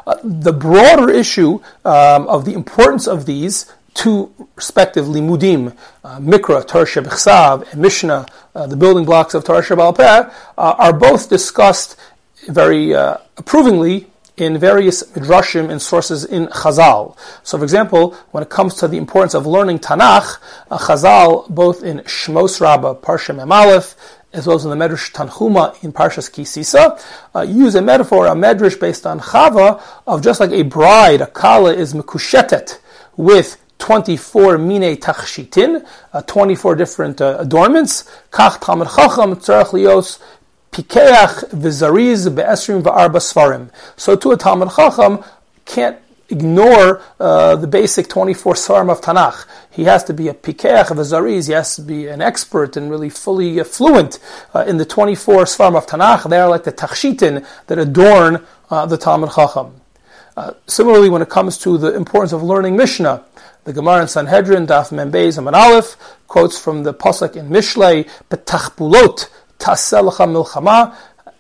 Uh, 0.08 0.16
the 0.24 0.54
broader 0.54 1.10
issue 1.10 1.60
um, 1.84 2.28
of 2.28 2.46
the 2.46 2.54
importance 2.54 3.08
of 3.08 3.26
these 3.26 3.72
two 3.96 4.32
respective 4.56 5.06
limudim, 5.06 5.76
uh, 6.04 6.20
Mikra, 6.20 6.68
Torah 6.68 6.86
Shebechsav, 6.86 7.72
and 7.72 7.82
Mishnah, 7.82 8.26
uh, 8.54 8.68
the 8.68 8.76
building 8.76 9.06
blocks 9.06 9.34
of 9.34 9.44
Torah 9.44 9.64
Peh, 9.64 10.04
uh, 10.04 10.30
are 10.58 10.94
both 10.94 11.30
discussed 11.30 11.98
very 12.48 12.94
uh, 12.94 13.18
approvingly 13.38 14.08
in 14.38 14.58
various 14.58 15.02
midrashim 15.14 15.70
and 15.70 15.82
sources 15.82 16.26
in 16.26 16.48
Chazal. 16.48 17.18
So, 17.44 17.58
for 17.58 17.64
example, 17.64 18.14
when 18.32 18.44
it 18.44 18.50
comes 18.50 18.76
to 18.76 18.88
the 18.88 18.98
importance 18.98 19.34
of 19.34 19.48
learning 19.48 19.80
Tanakh, 19.80 20.38
uh, 20.70 20.78
Chazal, 20.78 21.50
both 21.50 21.84
in 21.84 22.00
Shmos 22.00 22.60
Rabbah, 22.60 22.96
Parsha 22.96 23.34
Mem 23.34 23.52
Aleph, 23.52 23.96
as 24.36 24.48
well 24.48 24.56
as 24.56 24.66
in 24.66 24.72
the 24.72 24.76
Medrash 24.76 25.12
Tanhuma 25.12 25.82
in 25.84 25.92
Parshas 25.92 26.32
Ki 26.32 26.44
Sisa, 26.44 27.00
uh, 27.34 27.42
use 27.42 27.76
a 27.76 27.82
metaphor, 27.82 28.28
a 28.28 28.32
medrash 28.32 28.80
based 28.80 29.06
on 29.06 29.20
Chava, 29.20 29.82
of 30.06 30.22
just 30.22 30.40
like 30.40 30.52
a 30.52 30.64
bride, 30.64 31.22
a 31.22 31.28
kala 31.28 31.74
is 31.74 31.94
mekushetet 31.94 32.80
with 33.18 33.58
24 33.80 34.58
mine 34.58 34.96
tachshitin, 34.98 35.86
uh, 36.14 36.22
24 36.22 36.76
different 36.76 37.22
uh, 37.22 37.38
adornments. 37.40 38.04
Kach 38.32 38.60
chacham 38.60 39.36
tzarech 39.36 39.72
lios 39.72 40.20
pikeach 40.72 41.52
be'esrim 41.52 42.82
svarim. 42.82 43.70
So 43.98 44.16
to 44.16 44.32
a 44.32 44.38
Talmud 44.38 44.70
Chacham 44.76 45.24
can't 45.66 45.98
ignore 46.30 47.02
uh, 47.20 47.56
the 47.56 47.68
basic 47.68 48.08
24 48.08 48.54
Svarim 48.54 48.92
of 48.92 49.02
Tanakh. 49.02 49.46
He 49.70 49.84
has 49.84 50.04
to 50.06 50.14
be 50.14 50.28
a 50.28 50.34
Pikeach 50.34 50.92
of 50.92 50.98
a 50.98 51.02
Zariz, 51.02 51.48
he 51.48 51.54
has 51.54 51.76
to 51.76 51.82
be 51.82 52.08
an 52.08 52.22
expert 52.22 52.78
and 52.78 52.90
really 52.90 53.10
fully 53.10 53.64
fluent 53.64 54.20
uh, 54.54 54.66
in 54.68 54.78
the 54.78 54.86
24 54.86 55.44
Svarim 55.44 55.78
of 55.78 55.86
Tanakh. 55.86 56.30
They 56.30 56.38
are 56.38 56.50
like 56.50 56.64
the 56.64 56.74
Tachshitin 56.74 57.46
that 57.68 57.78
adorn 57.78 58.46
uh, 58.70 58.86
the 58.86 58.98
Talmud 58.98 59.32
Chacham. 59.34 59.82
Uh, 60.36 60.54
similarly, 60.68 61.10
when 61.10 61.22
it 61.22 61.30
comes 61.30 61.58
to 61.60 61.78
the 61.78 61.96
importance 61.96 62.34
of 62.34 62.44
learning 62.44 62.76
Mishnah, 62.76 63.24
the 63.64 63.74
Gemara 63.74 64.02
in 64.02 64.08
Sanhedrin, 64.08 64.68
Daf 64.68 64.92
Membeis 64.92 65.38
and 65.38 65.48
Aleph, 65.48 65.96
quotes 66.28 66.60
from 66.60 66.84
the 66.84 66.94
Pasuk 66.94 67.36
in 67.36 67.50
Mishlei, 67.50 68.10
Betachpulot, 68.30 69.30
Taselacha 69.60 70.28
Milchama, 70.28 70.96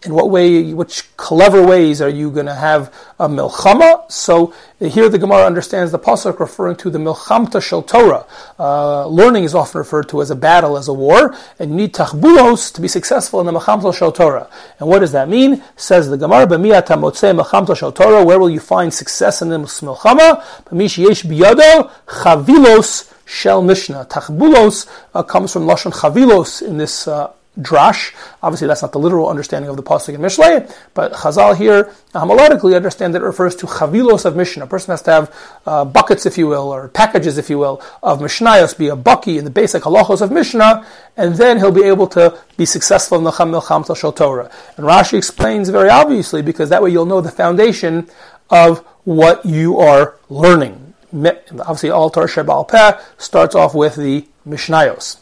in 0.06 0.14
what 0.14 0.30
way, 0.30 0.74
which 0.74 1.16
clever 1.18 1.66
ways 1.66 2.02
are 2.02 2.10
you 2.10 2.30
going 2.32 2.46
to 2.46 2.56
have 2.56 2.94
a 3.20 3.28
milchama? 3.28 4.12
So 4.12 4.54
here 4.80 5.10
the 5.10 5.18
Gemara 5.18 5.46
understands 5.46 5.92
the 5.92 6.00
pasuk 6.00 6.40
referring 6.40 6.76
to 6.78 6.90
the 6.90 7.00
milchamta 7.00 7.62
shel 7.62 7.82
Torah. 7.82 8.26
Uh, 8.60 9.08
learning 9.08 9.44
is 9.44 9.56
often 9.56 9.80
referred 9.80 10.10
to 10.10 10.22
as 10.22 10.30
a 10.30 10.36
battle, 10.36 10.78
as 10.78 10.88
a 10.88 10.94
war, 10.94 11.36
and 11.60 11.72
you 11.72 11.78
need 11.78 11.94
tachbulos 11.94 12.74
to 12.74 12.82
be 12.82 12.88
successful 12.88 13.40
in 13.40 13.46
the 13.46 13.54
milchamta 13.54 13.96
shel 13.96 14.12
Torah. 14.12 14.50
And 14.80 14.90
what 14.90 15.00
does 15.00 15.12
that 15.14 15.30
mean? 15.30 15.64
Says 15.76 16.10
the 16.10 16.18
Gemara, 16.18 16.46
"B'miyat 16.48 16.88
hamotzei 16.88 17.38
milchamta 17.40 17.76
shel 17.76 17.92
Torah." 17.92 18.24
Where 18.24 18.40
will 18.40 18.50
you 18.50 18.60
find 18.60 18.94
success 18.94 19.42
in 19.42 19.50
the 19.50 19.58
milchama? 19.58 20.44
B'mish 20.66 20.98
yesh 20.98 21.24
biyado 21.24 21.90
chavilos 22.08 23.12
shel 23.26 23.62
Mishnah. 23.62 24.06
Tachbulos 24.06 24.88
uh, 25.14 25.24
comes 25.24 25.54
from 25.54 25.66
lashon 25.66 25.94
chavilos 25.94 26.62
in 26.62 26.78
this. 26.78 27.08
Uh, 27.08 27.32
drash. 27.60 28.14
Obviously, 28.44 28.68
that's 28.68 28.82
not 28.82 28.92
the 28.92 29.00
literal 29.00 29.30
understanding 29.30 29.70
of 29.70 29.78
the 29.78 29.84
pasuk 29.84 30.16
in 30.16 30.22
Mishlei, 30.22 30.72
but 30.94 31.14
Chazal 31.14 31.56
here 31.56 31.94
melodically 32.14 32.76
understand 32.76 33.14
that 33.14 33.22
it 33.22 33.26
refers 33.26 33.56
to 33.58 33.66
chavilos 33.66 34.26
of 34.26 34.36
Mishnah. 34.36 34.66
A 34.66 34.68
person 34.68 34.92
has 34.92 35.02
to 35.04 35.12
have 35.12 35.36
uh, 35.66 35.86
buckets, 35.86 36.26
if 36.26 36.38
you 36.38 36.48
will, 36.48 36.74
or 36.74 36.88
packages, 36.90 37.38
if 37.38 37.50
you 37.50 37.58
will, 37.58 37.82
of 38.04 38.20
Mishnayos, 38.20 38.78
be 38.78 38.88
a 38.88 38.96
bucky 38.96 39.38
in 39.38 39.46
the 39.46 39.52
basic 39.52 39.84
halachos 39.84 40.22
of 40.22 40.32
Mishnah, 40.32 40.86
and 41.18 41.36
then 41.36 41.58
he'll 41.58 41.72
be 41.72 41.84
able 41.84 42.08
to 42.08 42.38
be 42.58 42.66
successful 42.66 43.18
in 43.18 43.24
the 43.24 43.32
Cham 43.32 43.52
Milcham 43.52 43.86
Shal 43.96 44.12
Torah. 44.12 44.52
And 44.78 44.86
Rashi 44.86 45.18
explains 45.18 45.70
very 45.70 45.90
obviously 45.90 46.42
because 46.42 46.70
that 46.70 46.82
way 46.82 46.90
you'll 46.90 47.06
know 47.06 47.22
the 47.22 47.32
foundation 47.32 48.10
of 48.50 48.80
what 49.04 49.46
you 49.46 49.78
are 49.80 50.16
learning. 50.30 50.94
Obviously, 51.14 51.90
all 51.90 52.10
Torah 52.10 52.28
Shebal 52.28 52.68
Peh 52.68 53.00
starts 53.18 53.56
off 53.56 53.74
with 53.74 53.96
the 53.96 54.28
Mishnayos. 54.48 55.18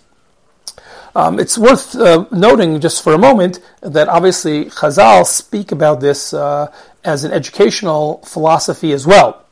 Um, 1.16 1.40
it's 1.40 1.58
worth 1.58 1.96
uh, 1.96 2.26
noting 2.32 2.80
just 2.80 3.04
for 3.04 3.14
a 3.14 3.20
moment 3.20 3.60
that 3.82 4.08
obviously 4.08 4.66
Chazal 4.66 5.26
speak 5.26 5.72
about 5.72 6.00
this 6.00 6.34
uh, 6.34 6.74
as 7.04 7.24
an 7.24 7.32
educational 7.32 8.18
philosophy 8.24 8.94
as 8.94 9.06
well. 9.06 9.46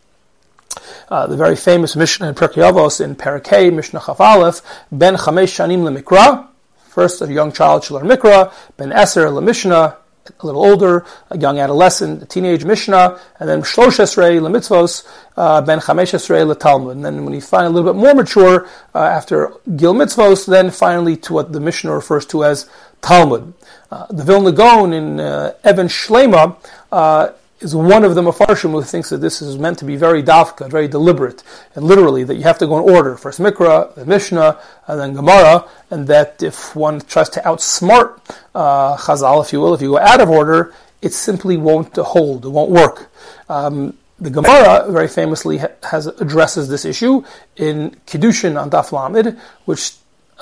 Uh, 1.10 1.28
the 1.28 1.38
very 1.38 1.56
famous 1.56 1.95
Mishnah 1.95 2.30
in 2.30 2.36
Pirkei 2.36 2.63
Avos 2.63 3.00
in 3.00 3.15
Parakeh, 3.15 3.71
Mishnah 3.71 4.02
Chaf 4.06 4.19
Aleph, 4.19 4.62
Ben 4.91 5.15
Chamesh 5.15 5.54
Shanim 5.54 5.84
LeMikra, 5.84 6.47
first 6.88 7.21
a 7.21 7.32
young 7.32 7.52
child 7.52 7.84
should 7.84 7.95
learn 7.95 8.08
Mikra, 8.08 8.52
Ben 8.78 8.89
Eser 8.89 9.28
LeMishnah, 9.28 9.97
a 10.39 10.45
little 10.45 10.63
older, 10.63 11.05
a 11.29 11.38
young 11.38 11.60
adolescent, 11.60 12.23
a 12.23 12.25
teenage 12.25 12.63
Mishnah, 12.63 13.19
and 13.39 13.49
then 13.49 13.62
Shlosh 13.62 13.99
Esrei 13.99 14.39
Lemitzvos, 14.39 15.07
uh, 15.38 15.62
Ben 15.62 15.79
Chamesh 15.79 16.13
Esrei 16.13 16.60
Talmud. 16.60 16.95
And 16.95 17.05
then 17.05 17.25
when 17.25 17.34
you 17.34 17.41
find 17.41 17.65
a 17.65 17.69
little 17.69 17.91
bit 17.91 17.99
more 17.99 18.13
mature, 18.13 18.67
uh, 18.93 18.99
after 18.99 19.51
Gil 19.75 19.93
Mitzvos, 19.93 20.45
then 20.45 20.71
finally 20.71 21.17
to 21.17 21.34
what 21.34 21.51
the 21.51 21.60
Mishnah 21.60 21.93
refers 21.93 22.25
to 22.27 22.43
as 22.43 22.69
Talmud. 23.01 23.53
Uh, 23.91 24.05
the 24.10 24.23
Vilna 24.23 24.51
Gaon 24.51 24.93
in 24.93 25.19
uh, 25.19 25.53
Even 25.67 25.88
Shlema 25.88 26.55
uh, 26.91 27.29
is 27.62 27.76
one 27.76 28.04
of 28.04 28.15
the 28.15 28.21
Mefarshim 28.21 28.71
who 28.71 28.82
thinks 28.82 29.10
that 29.10 29.17
this 29.17 29.41
is 29.41 29.58
meant 29.58 29.78
to 29.80 29.86
be 29.86 29.95
very 29.95 30.24
dafka, 30.24 30.69
very 30.69 30.88
deliberate, 30.88 31.43
and 31.76 31.86
literally 31.86 32.24
that 32.24 32.36
you 32.36 32.43
have 32.43 32.58
to 32.58 32.67
go 32.67 32.78
in 32.80 32.93
order. 32.93 33.15
First 33.15 33.39
Mikra, 33.39 33.93
then 33.95 34.08
Mishnah, 34.08 34.60
and 34.88 35.00
then 35.00 35.13
Gemara, 35.13 35.67
and 35.89 36.08
that 36.08 36.41
if 36.41 36.76
one 36.76 37.02
tries 37.02 37.30
to 37.30 37.39
outsmart 37.41 38.19
uh, 38.56 38.97
Chazal, 38.97 39.43
if 39.45 39.54
you 39.54 39.60
will, 39.60 39.74
if 39.74 39.82
you 39.82 39.89
go 39.89 40.00
out 40.00 40.21
of 40.21 40.30
order, 40.30 40.74
it 41.02 41.13
simply 41.13 41.58
won't 41.58 41.95
hold, 41.95 42.45
it 42.45 42.50
won't 42.50 42.71
work. 42.71 43.12
Um, 43.50 43.97
the 44.19 44.30
Gemara 44.30 44.91
very 44.91 45.08
famously 45.08 45.60
has 45.84 46.06
addresses 46.06 46.69
this 46.69 46.86
issue 46.86 47.24
in 47.56 47.91
Kiddushin 48.06 48.62
on 48.62 48.69
Daf 48.69 48.91
Lamed, 48.91 49.39
which 49.65 49.93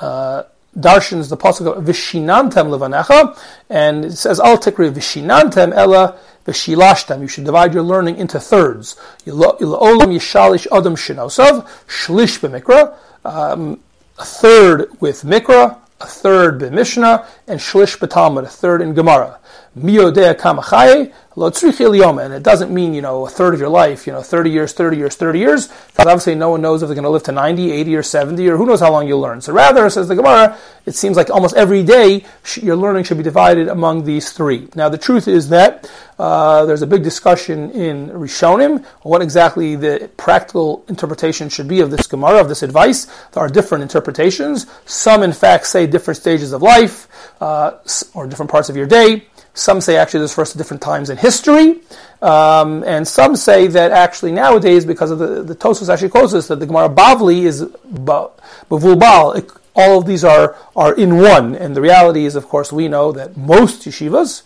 uh, 0.02 0.44
darshans 0.78 1.30
the 1.30 1.38
pasuk 1.38 1.78
of 1.78 1.84
Vishinantam 1.84 2.68
levanecha, 2.68 3.38
and 3.70 4.06
it 4.06 4.18
says 4.18 4.40
Al 4.40 4.58
Tikri 4.58 4.92
Vishinantam 4.92 5.74
Ella 5.74 6.20
V'shilashtam, 6.50 7.22
you 7.22 7.28
should 7.28 7.44
divide 7.44 7.74
your 7.74 7.84
learning 7.84 8.18
into 8.18 8.40
thirds. 8.40 8.96
Olam 9.26 10.10
yishalish 10.10 10.66
adam 10.76 10.96
shinosav, 10.96 11.68
shlish 11.88 12.40
b'mikra, 12.40 12.96
um, 13.24 13.80
a 14.18 14.26
third 14.26 14.90
with 15.00 15.22
mikra, 15.22 15.78
a 16.02 16.06
third 16.08 16.60
b'mishnah, 16.60 17.26
and 17.48 17.60
shlish 17.60 17.98
b'talmud, 18.00 18.44
a 18.44 18.48
third 18.48 18.82
in 18.82 18.94
Gemara. 18.94 19.39
Miodea 19.78 20.36
kamachaye, 20.36 21.14
and 21.42 22.34
it 22.34 22.44
doesn't 22.44 22.70
mean, 22.70 22.94
you 22.94 23.02
know, 23.02 23.26
a 23.26 23.30
third 23.30 23.54
of 23.54 23.62
your 23.62 23.70
life, 23.70 24.06
you 24.06 24.12
know, 24.12 24.22
30 24.22 24.50
years, 24.50 24.74
30 24.74 24.98
years, 24.98 25.16
30 25.16 25.40
years, 25.40 25.68
because 25.68 26.06
obviously 26.06 26.36
no 26.36 26.50
one 26.50 26.62
knows 26.62 26.82
if 26.82 26.90
they're 26.90 26.96
going 26.96 27.04
to 27.04 27.10
live 27.10 27.24
to 27.24 27.32
90, 27.32 27.72
80, 27.72 27.96
or 27.96 28.04
70, 28.04 28.50
or 28.50 28.58
who 28.58 28.66
knows 28.66 28.82
how 28.82 28.92
long 28.92 29.08
you'll 29.08 29.22
learn. 29.22 29.40
So 29.40 29.54
rather, 29.54 29.90
says 29.90 30.10
the 30.10 30.16
Gemara, 30.16 30.58
it 30.86 30.96
seems 30.96 31.16
like 31.16 31.30
almost 31.30 31.56
every 31.56 31.82
day 31.84 32.26
your 32.56 32.76
learning 32.76 33.06
should 33.06 33.18
be 33.18 33.24
divided 33.24 33.70
among 33.70 34.04
these 34.04 34.34
three. 34.34 34.68
Now, 34.76 34.90
the 34.90 34.98
truth 34.98 35.30
is 35.30 35.48
that 35.50 35.90
uh, 36.18 36.66
there's 36.66 36.82
a 36.82 36.88
big 36.88 37.04
discussion 37.04 37.72
in 37.72 38.10
Rishonim 38.10 38.84
what 39.04 39.22
exactly 39.22 39.78
the 39.78 40.10
practical 40.18 40.84
interpretation 40.90 41.48
should 41.48 41.70
be 41.70 41.80
of 41.80 41.90
this 41.90 42.06
Gemara, 42.06 42.42
of 42.42 42.50
this 42.50 42.64
advice. 42.64 43.06
There 43.32 43.42
are 43.42 43.48
different 43.48 43.84
interpretations. 43.84 44.66
Some, 44.86 45.24
in 45.24 45.32
fact, 45.32 45.68
say 45.68 45.88
different 45.88 46.18
stages 46.18 46.52
of 46.52 46.62
life 46.62 47.08
uh, 47.40 47.78
or 48.14 48.28
different 48.28 48.52
parts 48.52 48.68
of 48.68 48.76
your 48.76 48.88
day. 48.88 49.28
Some 49.60 49.82
say 49.82 49.98
actually 49.98 50.22
this 50.22 50.32
refers 50.32 50.54
to 50.54 50.58
different 50.58 50.82
times 50.82 51.10
in 51.10 51.18
history. 51.18 51.82
Um, 52.22 52.84
and 52.86 53.08
some 53.08 53.36
say 53.36 53.68
that 53.68 53.92
actually 53.92 54.32
nowadays, 54.32 54.86
because 54.86 55.12
of 55.12 55.20
the, 55.20 55.44
the 55.44 55.56
Tosos 55.56 55.92
actually 55.92 56.10
quotes 56.10 56.34
us, 56.34 56.48
that 56.48 56.60
the 56.60 56.66
Gemara 56.66 56.90
Bavli 56.90 57.44
is 57.44 57.64
Bavulbal. 57.64 59.56
All 59.76 60.00
of 60.00 60.06
these 60.06 60.24
are, 60.24 60.58
are 60.76 60.94
in 60.96 61.18
one. 61.18 61.56
And 61.56 61.76
the 61.76 61.82
reality 61.82 62.26
is, 62.26 62.36
of 62.36 62.48
course, 62.48 62.72
we 62.72 62.88
know 62.88 63.12
that 63.12 63.38
most 63.38 63.84
yeshivas, 63.84 64.42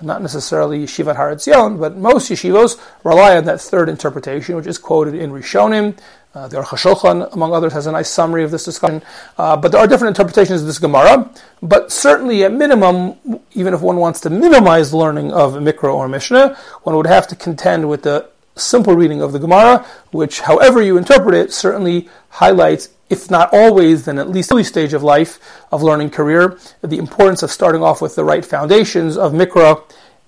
not 0.00 0.22
necessarily 0.22 0.84
Yeshivat 0.84 1.16
Har 1.16 1.34
Etzion, 1.34 1.78
but 1.80 1.96
most 1.96 2.30
yeshivos 2.30 2.80
rely 3.04 3.36
on 3.36 3.44
that 3.46 3.60
third 3.60 3.88
interpretation, 3.88 4.54
which 4.56 4.66
is 4.66 4.78
quoted 4.78 5.14
in 5.14 5.30
Rishonim, 5.30 5.98
uh, 6.38 6.46
the 6.46 6.56
Aruch 6.56 6.66
HaShulchan, 6.66 7.32
among 7.32 7.52
others, 7.52 7.72
has 7.72 7.86
a 7.86 7.92
nice 7.92 8.08
summary 8.08 8.44
of 8.44 8.52
this 8.52 8.64
discussion. 8.64 9.02
Uh, 9.36 9.56
but 9.56 9.72
there 9.72 9.80
are 9.80 9.88
different 9.88 10.16
interpretations 10.16 10.60
of 10.60 10.68
this 10.68 10.78
Gemara. 10.78 11.28
But 11.60 11.90
certainly, 11.90 12.44
at 12.44 12.52
minimum, 12.52 13.16
even 13.54 13.74
if 13.74 13.80
one 13.80 13.96
wants 13.96 14.20
to 14.20 14.30
minimize 14.30 14.94
learning 14.94 15.32
of 15.32 15.54
Mikra 15.54 15.92
or 15.92 16.08
Mishnah, 16.08 16.56
one 16.84 16.94
would 16.94 17.06
have 17.06 17.26
to 17.28 17.36
contend 17.36 17.88
with 17.88 18.02
the 18.02 18.30
simple 18.54 18.94
reading 18.94 19.20
of 19.20 19.32
the 19.32 19.40
Gemara, 19.40 19.84
which, 20.12 20.40
however 20.40 20.80
you 20.80 20.96
interpret 20.96 21.34
it, 21.34 21.52
certainly 21.52 22.08
highlights, 22.28 22.90
if 23.10 23.30
not 23.30 23.52
always, 23.52 24.04
then 24.04 24.18
at 24.18 24.28
least 24.28 24.52
early 24.52 24.62
stage 24.62 24.92
of 24.92 25.02
life, 25.02 25.40
of 25.72 25.82
learning 25.82 26.10
career, 26.10 26.56
the 26.82 26.98
importance 26.98 27.42
of 27.42 27.50
starting 27.50 27.82
off 27.82 28.00
with 28.00 28.14
the 28.14 28.24
right 28.24 28.44
foundations 28.44 29.16
of 29.16 29.32
Mikra 29.32 29.82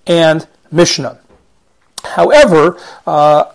and 0.07 0.45
Mishnah. 0.71 1.19
However, 2.03 2.77
uh, 3.07 3.45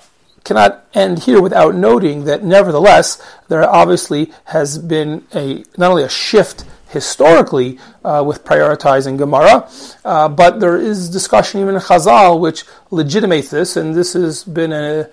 cannot 0.47 0.87
end 0.95 1.19
here 1.19 1.43
without 1.43 1.75
noting 1.75 2.25
that 2.25 2.45
nevertheless, 2.45 3.21
there 3.49 3.69
obviously 3.69 4.33
has 4.45 4.79
been 4.79 5.27
a 5.35 5.65
not 5.77 5.91
only 5.91 6.05
a 6.05 6.09
shift 6.09 6.65
historically 6.89 7.79
uh, 8.05 8.23
with 8.25 8.45
prioritizing 8.45 9.19
Gemara, 9.19 9.69
uh, 10.05 10.29
but 10.29 10.61
there 10.61 10.77
is 10.77 11.11
discussion 11.11 11.61
even 11.61 11.75
in 11.75 11.81
Chazal 11.81 12.39
which 12.39 12.65
legitimates 12.91 13.51
this, 13.51 13.77
and 13.77 13.95
this 13.95 14.13
has 14.13 14.45
been 14.45 14.73
a 14.73 15.09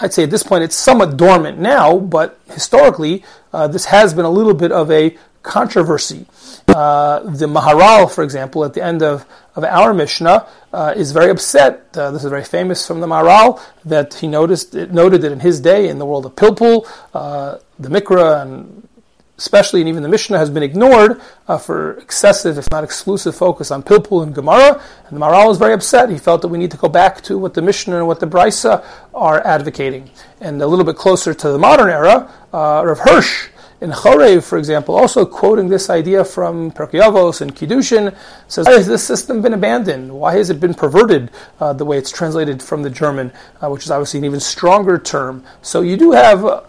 I'd 0.00 0.12
say 0.12 0.24
at 0.24 0.30
this 0.30 0.42
point 0.42 0.64
it's 0.64 0.74
somewhat 0.74 1.16
dormant 1.16 1.58
now, 1.58 1.98
but 1.98 2.40
historically 2.46 3.22
uh, 3.52 3.68
this 3.68 3.84
has 3.84 4.14
been 4.14 4.24
a 4.24 4.30
little 4.30 4.54
bit 4.54 4.72
of 4.72 4.90
a 4.90 5.16
controversy. 5.44 6.26
Uh, 6.66 7.20
the 7.20 7.46
Maharal, 7.46 8.10
for 8.10 8.24
example, 8.24 8.64
at 8.64 8.74
the 8.74 8.82
end 8.82 9.02
of, 9.02 9.24
of 9.54 9.62
our 9.62 9.94
Mishnah, 9.94 10.46
uh, 10.72 10.94
is 10.96 11.12
very 11.12 11.30
upset. 11.30 11.96
Uh, 11.96 12.10
this 12.10 12.24
is 12.24 12.30
very 12.30 12.42
famous 12.42 12.84
from 12.84 13.00
the 13.00 13.06
Maharal 13.06 13.60
that 13.84 14.14
he 14.14 14.26
noticed 14.26 14.74
it, 14.74 14.92
noted 14.92 15.22
that 15.22 15.30
in 15.30 15.40
his 15.40 15.60
day, 15.60 15.88
in 15.88 15.98
the 15.98 16.06
world 16.06 16.26
of 16.26 16.34
Pilpul, 16.34 16.88
uh, 17.12 17.58
the 17.78 17.88
Mikra 17.88 18.42
and 18.42 18.88
especially 19.36 19.80
and 19.80 19.88
even 19.88 20.02
the 20.02 20.08
Mishnah 20.08 20.38
has 20.38 20.48
been 20.48 20.62
ignored 20.62 21.20
uh, 21.48 21.58
for 21.58 21.98
excessive, 21.98 22.56
if 22.56 22.70
not 22.70 22.84
exclusive, 22.84 23.34
focus 23.34 23.70
on 23.72 23.82
Pilpul 23.82 24.22
and 24.22 24.32
Gemara. 24.34 24.80
And 25.08 25.16
the 25.16 25.20
Maharal 25.20 25.48
was 25.48 25.58
very 25.58 25.74
upset. 25.74 26.08
He 26.08 26.18
felt 26.18 26.40
that 26.42 26.48
we 26.48 26.56
need 26.56 26.70
to 26.70 26.76
go 26.76 26.88
back 26.88 27.20
to 27.22 27.36
what 27.36 27.52
the 27.52 27.60
Mishnah 27.60 27.98
and 27.98 28.06
what 28.06 28.20
the 28.20 28.26
Brisa 28.26 28.84
are 29.12 29.44
advocating. 29.44 30.08
And 30.40 30.62
a 30.62 30.66
little 30.66 30.84
bit 30.84 30.96
closer 30.96 31.34
to 31.34 31.48
the 31.50 31.58
modern 31.58 31.90
era, 31.90 32.30
uh, 32.52 32.84
Rav 32.86 33.00
Hirsch 33.00 33.48
in 33.80 33.90
Chorev, 33.90 34.44
for 34.44 34.56
example, 34.56 34.94
also 34.94 35.26
quoting 35.26 35.68
this 35.68 35.90
idea 35.90 36.24
from 36.24 36.70
Pirkei 36.70 37.00
Avos 37.00 37.40
and 37.40 37.54
Kiddushin, 37.54 38.16
says, 38.48 38.66
Why 38.66 38.74
has 38.74 38.86
this 38.86 39.04
system 39.04 39.42
been 39.42 39.52
abandoned? 39.52 40.12
Why 40.12 40.36
has 40.36 40.50
it 40.50 40.60
been 40.60 40.74
perverted 40.74 41.30
uh, 41.60 41.72
the 41.72 41.84
way 41.84 41.98
it's 41.98 42.10
translated 42.10 42.62
from 42.62 42.82
the 42.82 42.90
German, 42.90 43.32
uh, 43.60 43.68
which 43.68 43.84
is 43.84 43.90
obviously 43.90 44.18
an 44.18 44.24
even 44.24 44.40
stronger 44.40 44.98
term? 44.98 45.44
So 45.62 45.82
you 45.82 45.96
do 45.96 46.12
have 46.12 46.44
uh, 46.44 46.62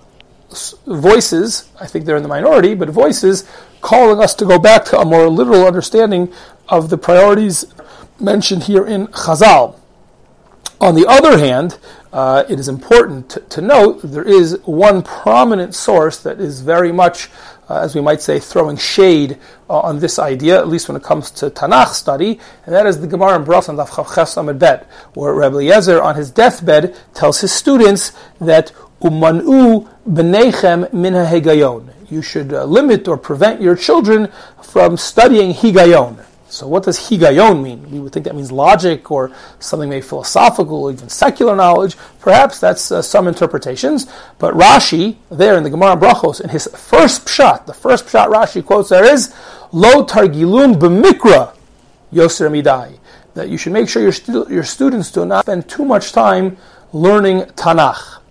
voices, 0.87 1.69
I 1.79 1.87
think 1.87 2.05
they're 2.05 2.17
in 2.17 2.23
the 2.23 2.29
minority, 2.29 2.75
but 2.75 2.89
voices 2.89 3.47
calling 3.81 4.19
us 4.19 4.33
to 4.35 4.45
go 4.45 4.57
back 4.57 4.85
to 4.85 4.99
a 4.99 5.05
more 5.05 5.29
literal 5.29 5.65
understanding 5.67 6.33
of 6.67 6.89
the 6.89 6.97
priorities 6.97 7.65
mentioned 8.19 8.63
here 8.63 8.85
in 8.85 9.07
Chazal. 9.07 9.79
On 10.81 10.95
the 10.95 11.05
other 11.07 11.37
hand, 11.37 11.77
uh, 12.15 12.45
it 12.47 12.59
is 12.59 12.69
important 12.69 13.29
to, 13.29 13.39
to, 13.41 13.59
note 13.59 13.99
there 14.01 14.23
is 14.23 14.57
one 14.63 15.03
prominent 15.03 15.75
source 15.75 16.17
that 16.23 16.39
is 16.39 16.61
very 16.61 16.93
much 16.93 17.29
uh, 17.69 17.79
as 17.79 17.95
we 17.95 18.01
might 18.01 18.21
say, 18.21 18.39
throwing 18.39 18.77
shade 18.77 19.37
uh, 19.69 19.79
on 19.79 19.99
this 19.99 20.19
idea, 20.19 20.57
at 20.57 20.67
least 20.67 20.87
when 20.87 20.95
it 20.95 21.03
comes 21.03 21.31
to 21.31 21.49
Tanakh 21.49 21.89
study, 21.89 22.39
and 22.65 22.75
that 22.75 22.85
is 22.85 23.01
the 23.01 23.07
Gemara 23.07 23.35
in 23.37 23.45
Brachos 23.45 23.69
on 23.69 23.75
Amud 24.45 24.59
Bet, 24.59 24.87
where 25.13 25.33
Rabbi 25.33 25.55
Eliezer 25.55 26.01
on 26.01 26.15
his 26.15 26.29
deathbed 26.31 26.95
tells 27.13 27.41
his 27.41 27.51
students 27.51 28.11
that 28.39 28.71
umanu 29.01 29.89
b'nechem 30.07 30.91
min. 30.93 31.91
You 32.07 32.21
should 32.21 32.53
uh, 32.53 32.65
limit 32.65 33.07
or 33.07 33.17
prevent 33.17 33.61
your 33.61 33.75
children 33.75 34.31
from 34.61 34.95
studying 34.95 35.53
higayon. 35.53 36.23
So 36.55 36.69
what 36.69 36.83
does 36.83 36.97
higayon 36.97 37.61
mean? 37.61 37.91
We 37.91 37.99
would 37.99 38.13
think 38.13 38.23
that 38.23 38.33
means 38.33 38.49
logic 38.49 39.11
or 39.11 39.29
something 39.59 39.89
maybe 39.89 40.01
philosophical 40.01 40.85
or 40.85 40.91
even 40.93 41.09
secular 41.09 41.53
knowledge. 41.53 41.97
Perhaps 42.21 42.61
that's 42.61 42.93
uh, 42.93 43.01
some 43.01 43.27
interpretations. 43.27 44.07
But 44.39 44.53
Rashi, 44.53 45.17
there 45.29 45.57
in 45.57 45.63
the 45.63 45.69
Gemara 45.69 45.97
Brachos, 45.97 46.39
in 46.39 46.47
his 46.49 46.67
first 46.67 47.25
pshat, 47.25 47.65
the 47.65 47.73
first 47.73 48.05
pshat 48.05 48.27
Rashi 48.27 48.63
quotes 48.63 48.87
there 48.87 49.03
is, 49.03 49.35
Lo 49.73 50.05
targilun 50.05 50.75
b'mikra 50.75 51.53
yoser 52.13 52.49
midai. 52.49 52.99
That 53.33 53.49
you 53.49 53.57
should 53.57 53.73
make 53.73 53.89
sure 53.89 54.01
your, 54.01 54.13
stu- 54.13 54.47
your 54.49 54.63
students 54.63 55.11
do 55.11 55.25
not 55.25 55.43
spend 55.43 55.67
too 55.67 55.83
much 55.83 56.13
time 56.13 56.55
learning 56.93 57.41
Tanakh. 57.57 58.21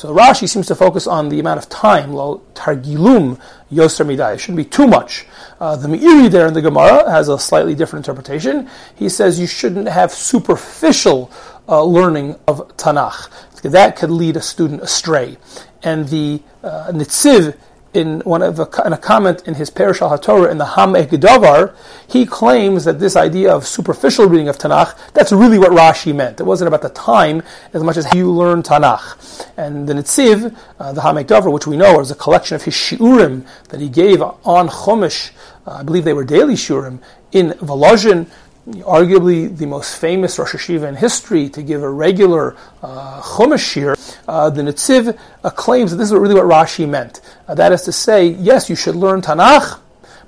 So 0.00 0.14
Rashi 0.14 0.48
seems 0.48 0.66
to 0.68 0.74
focus 0.74 1.06
on 1.06 1.28
the 1.28 1.40
amount 1.40 1.58
of 1.58 1.68
time, 1.68 2.14
lo 2.14 2.40
targilum 2.54 3.38
yoser 3.70 4.06
midai. 4.06 4.32
It 4.32 4.38
shouldn't 4.38 4.56
be 4.56 4.64
too 4.64 4.86
much. 4.86 5.26
Uh, 5.60 5.76
the 5.76 5.88
Meiri 5.88 6.30
there 6.30 6.46
in 6.46 6.54
the 6.54 6.62
Gemara 6.62 7.10
has 7.10 7.28
a 7.28 7.38
slightly 7.38 7.74
different 7.74 8.08
interpretation. 8.08 8.70
He 8.96 9.10
says 9.10 9.38
you 9.38 9.46
shouldn't 9.46 9.88
have 9.88 10.10
superficial 10.10 11.30
uh, 11.68 11.84
learning 11.84 12.36
of 12.48 12.66
Tanakh. 12.78 13.28
That 13.60 13.96
could 13.96 14.10
lead 14.10 14.38
a 14.38 14.40
student 14.40 14.80
astray. 14.80 15.36
And 15.82 16.08
the 16.08 16.40
uh, 16.64 16.92
Nitziv 16.92 17.58
in 17.92 18.20
one 18.20 18.42
of 18.42 18.58
a, 18.60 18.68
in 18.86 18.92
a 18.92 18.98
comment 18.98 19.42
in 19.46 19.54
his 19.54 19.68
Perish 19.70 20.00
al 20.00 20.10
HaTorah 20.16 20.50
in 20.50 20.58
the 20.58 20.64
Ha'amek 20.64 21.08
Davar, 21.08 21.74
he 22.08 22.24
claims 22.24 22.84
that 22.84 23.00
this 23.00 23.16
idea 23.16 23.52
of 23.52 23.66
superficial 23.66 24.26
reading 24.26 24.48
of 24.48 24.58
Tanakh, 24.58 24.96
that's 25.12 25.32
really 25.32 25.58
what 25.58 25.72
Rashi 25.72 26.14
meant. 26.14 26.40
It 26.40 26.44
wasn't 26.44 26.68
about 26.68 26.82
the 26.82 26.90
time 26.90 27.42
as 27.72 27.82
much 27.82 27.96
as 27.96 28.04
how 28.06 28.16
you 28.16 28.30
learn 28.30 28.62
Tanakh. 28.62 29.48
And 29.56 29.88
the 29.88 29.94
Nitziv, 29.94 30.56
uh, 30.78 30.92
the 30.92 31.00
Ha'amek 31.00 31.24
Davar, 31.24 31.52
which 31.52 31.66
we 31.66 31.76
know 31.76 32.00
is 32.00 32.10
a 32.10 32.14
collection 32.14 32.54
of 32.54 32.62
his 32.62 32.74
shiurim 32.74 33.44
that 33.70 33.80
he 33.80 33.88
gave 33.88 34.22
on 34.22 34.68
Chumash, 34.68 35.32
uh, 35.66 35.72
I 35.72 35.82
believe 35.82 36.04
they 36.04 36.12
were 36.12 36.24
daily 36.24 36.54
shiurim, 36.54 37.00
in 37.32 37.50
Volozhin, 37.50 38.28
arguably 38.78 39.56
the 39.56 39.66
most 39.66 39.98
famous 39.98 40.38
Rosh 40.38 40.54
Yeshiva 40.54 40.88
in 40.88 40.96
history, 40.96 41.48
to 41.50 41.62
give 41.62 41.82
a 41.82 41.90
regular 41.90 42.56
uh, 42.82 43.20
Chumash 43.22 43.72
shir, 43.72 43.96
uh, 44.28 44.50
the 44.50 44.62
Nitziv 44.62 45.18
uh, 45.44 45.50
claims 45.50 45.90
that 45.90 45.96
this 45.96 46.08
is 46.08 46.14
really 46.14 46.34
what 46.34 46.44
Rashi 46.44 46.88
meant. 46.88 47.20
Uh, 47.46 47.54
that 47.54 47.72
is 47.72 47.82
to 47.82 47.92
say, 47.92 48.26
yes, 48.26 48.70
you 48.70 48.76
should 48.76 48.96
learn 48.96 49.22
Tanakh, 49.22 49.80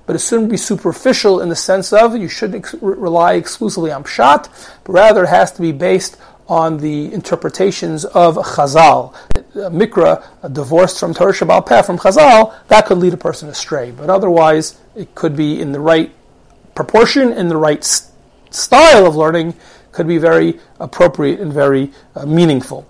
but 0.07 0.17
it 0.17 0.21
shouldn't 0.21 0.51
be 0.51 0.57
superficial 0.57 1.41
in 1.41 1.49
the 1.49 1.57
sense 1.57 1.93
of 1.93 2.17
you 2.17 2.29
shouldn't 2.29 2.65
ex- 2.65 2.75
rely 2.83 3.35
exclusively 3.35 3.93
on 3.93 4.05
Pshat, 4.05 4.49
but 4.85 4.93
rather 4.93 5.25
it 5.25 5.29
has 5.29 5.53
to 5.53 5.63
be 5.63 5.73
based 5.73 6.17
on 6.49 6.79
the 6.79 7.13
interpretations 7.15 8.05
of 8.05 8.37
Chazal. 8.37 9.15
Uh, 9.35 9.71
Mikra, 9.71 10.23
divorced 10.53 10.99
from 10.99 11.15
Torah 11.15 11.33
Shabbal 11.33 11.65
Peh, 11.65 11.83
from 11.83 11.99
Chazal, 11.99 12.55
that 12.69 12.87
could 12.87 12.99
lead 12.99 13.15
a 13.15 13.17
person 13.17 13.49
astray. 13.49 13.91
But 13.91 14.11
otherwise, 14.11 14.79
it 14.97 15.15
could 15.15 15.37
be 15.37 15.61
in 15.61 15.73
the 15.73 15.81
right 15.81 16.13
proportion, 16.75 17.33
in 17.33 17.49
the 17.49 17.57
right 17.57 17.83
st- 17.85 18.12
style 18.55 19.07
of 19.07 19.17
learning 19.17 19.55
could 19.93 20.07
be 20.07 20.19
very 20.19 20.59
appropriate 20.81 21.41
and 21.41 21.53
very 21.53 21.93
uh, 22.15 22.27
meaningful. 22.27 22.87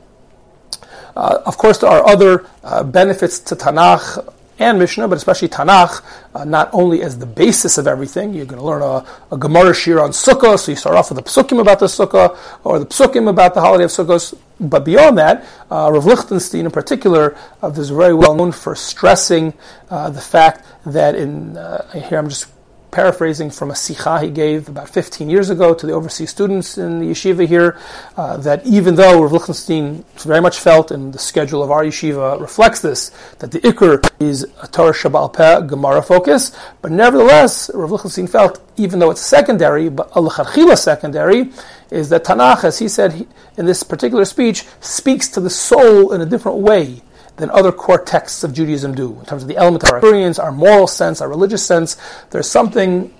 Uh, 1.15 1.43
of 1.45 1.59
course, 1.59 1.79
there 1.79 1.91
are 1.91 2.07
other 2.07 2.47
uh, 2.65 2.83
benefits 2.83 3.39
to 3.39 3.57
Tanakh 3.57 4.33
and 4.59 4.79
Mishnah, 4.79 5.09
but 5.09 5.17
especially 5.17 5.49
Tanakh, 5.49 6.03
uh, 6.35 6.45
not 6.45 6.71
only 6.73 7.03
as 7.03 7.19
the 7.19 7.27
basis 7.27 7.79
of 7.79 7.87
everything. 7.87 8.33
You're 8.33 8.47
going 8.47 8.61
to 8.61 8.65
learn 8.65 8.83
a, 8.83 9.05
a 9.35 9.37
Gemara 9.37 9.75
Shir 9.75 10.01
on 10.01 10.11
Sukkah, 10.11 10.59
so 10.59 10.73
you 10.73 10.77
start 10.77 10.97
off 10.97 11.11
with 11.11 11.23
the 11.23 11.29
Psukim 11.29 11.61
about 11.61 11.81
the 11.81 11.87
Sukkah, 11.87 12.39
or 12.65 12.79
the 12.79 12.87
Psukim 12.87 13.29
about 13.29 13.55
the 13.55 13.61
holiday 13.61 13.85
of 13.85 13.91
Sukkot. 13.91 14.39
But 14.61 14.85
beyond 14.85 15.19
that, 15.19 15.45
uh, 15.71 15.91
Rav 15.93 16.07
Lichtenstein 16.07 16.67
in 16.67 16.71
particular 16.71 17.37
uh, 17.63 17.71
is 17.71 17.91
very 17.91 18.15
well 18.15 18.35
known 18.35 18.53
for 18.53 18.77
stressing 18.77 19.55
uh, 19.91 20.11
the 20.11 20.21
fact 20.21 20.65
that 20.87 21.15
in, 21.17 21.57
uh, 21.57 21.91
here 21.93 22.19
I'm 22.19 22.29
just 22.29 22.47
paraphrasing 22.93 23.51
from 23.51 23.71
a 23.71 23.75
sikha 23.75 24.21
he 24.21 24.31
gave 24.31 24.69
about 24.69 24.89
15 24.89 25.29
years 25.29 25.51
ago 25.51 25.75
to 25.75 25.87
the 25.87 25.93
overseas 25.93 26.31
students 26.31 26.79
in 26.79 27.01
the 27.01 27.07
yeshiva 27.07 27.49
here, 27.49 27.79
uh, 28.17 28.37
that 28.37 28.65
even 28.67 28.95
though 28.95 29.23
Rav 29.23 29.33
Lichtenstein 29.33 30.05
very 30.19 30.41
much 30.41 30.61
felt, 30.61 30.91
and 30.91 31.13
the 31.13 31.19
schedule 31.19 31.63
of 31.63 31.71
our 31.71 31.85
yeshiva 31.85 32.41
reflects 32.41 32.81
this, 32.81 33.11
that 33.39 33.51
the 33.51 33.61
ikr 33.61 34.09
is 34.21 34.47
a 34.63 34.69
Torah 34.69 34.93
Shabbal 34.93 35.33
Peh 35.33 35.67
Gemara 35.67 36.03
focus, 36.03 36.57
but 36.83 36.93
nevertheless, 36.93 37.71
Rav 37.75 37.91
Lichtenstein 37.91 38.27
felt, 38.27 38.61
even 38.77 38.99
though 38.99 39.11
it's 39.11 39.23
secondary, 39.23 39.89
but 39.89 40.15
al 40.15 40.31
secondary, 40.77 41.51
is 41.91 42.11
that 42.11 42.25
Tanakh, 42.25 42.63
as 42.65 42.79
he 42.79 42.89
said 42.89 43.27
in 43.57 43.67
this 43.67 43.83
particular 43.83 44.25
speech, 44.27 44.67
speaks 44.81 45.29
to 45.29 45.41
the 45.41 45.51
soul 45.51 46.13
in 46.13 46.21
a 46.21 46.27
different 46.27 46.59
way 46.59 47.03
than 47.37 47.51
other 47.51 47.73
core 47.73 47.99
texts 47.99 48.45
of 48.45 48.53
Judaism 48.53 48.95
do 48.95 49.19
in 49.19 49.25
terms 49.25 49.43
of 49.43 49.49
the 49.49 49.57
element 49.57 49.83
of 49.85 49.91
our 49.91 49.99
experience, 49.99 50.39
our 50.39 50.53
moral 50.53 50.87
sense, 50.87 51.21
our 51.21 51.29
religious 51.29 51.65
sense. 51.65 51.97
There's 52.31 52.49
something 52.49 53.13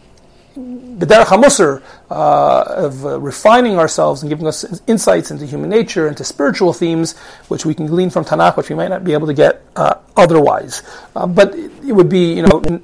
hamusar 0.55 1.83
uh, 2.11 2.65
of 2.77 3.05
uh, 3.05 3.21
refining 3.21 3.79
ourselves 3.79 4.23
and 4.23 4.29
giving 4.29 4.47
us 4.47 4.65
insights 4.87 5.31
into 5.31 5.47
human 5.47 5.71
nature, 5.71 6.09
into 6.09 6.25
spiritual 6.25 6.73
themes, 6.73 7.17
which 7.49 7.65
we 7.65 7.75
can 7.75 7.87
glean 7.87 8.11
from 8.11 8.25
Tanakh, 8.25 8.57
which 8.57 8.69
we 8.69 8.77
might 8.77 8.89
not 8.89 9.05
be 9.05 9.13
able 9.13 9.27
to 9.27 9.35
get 9.35 9.63
uh, 9.77 9.95
otherwise. 10.17 10.83
Uh, 11.17 11.27
but 11.27 11.55
it 11.55 11.93
would 11.93 12.09
be, 12.09 12.35
you 12.35 12.43
know, 12.43 12.83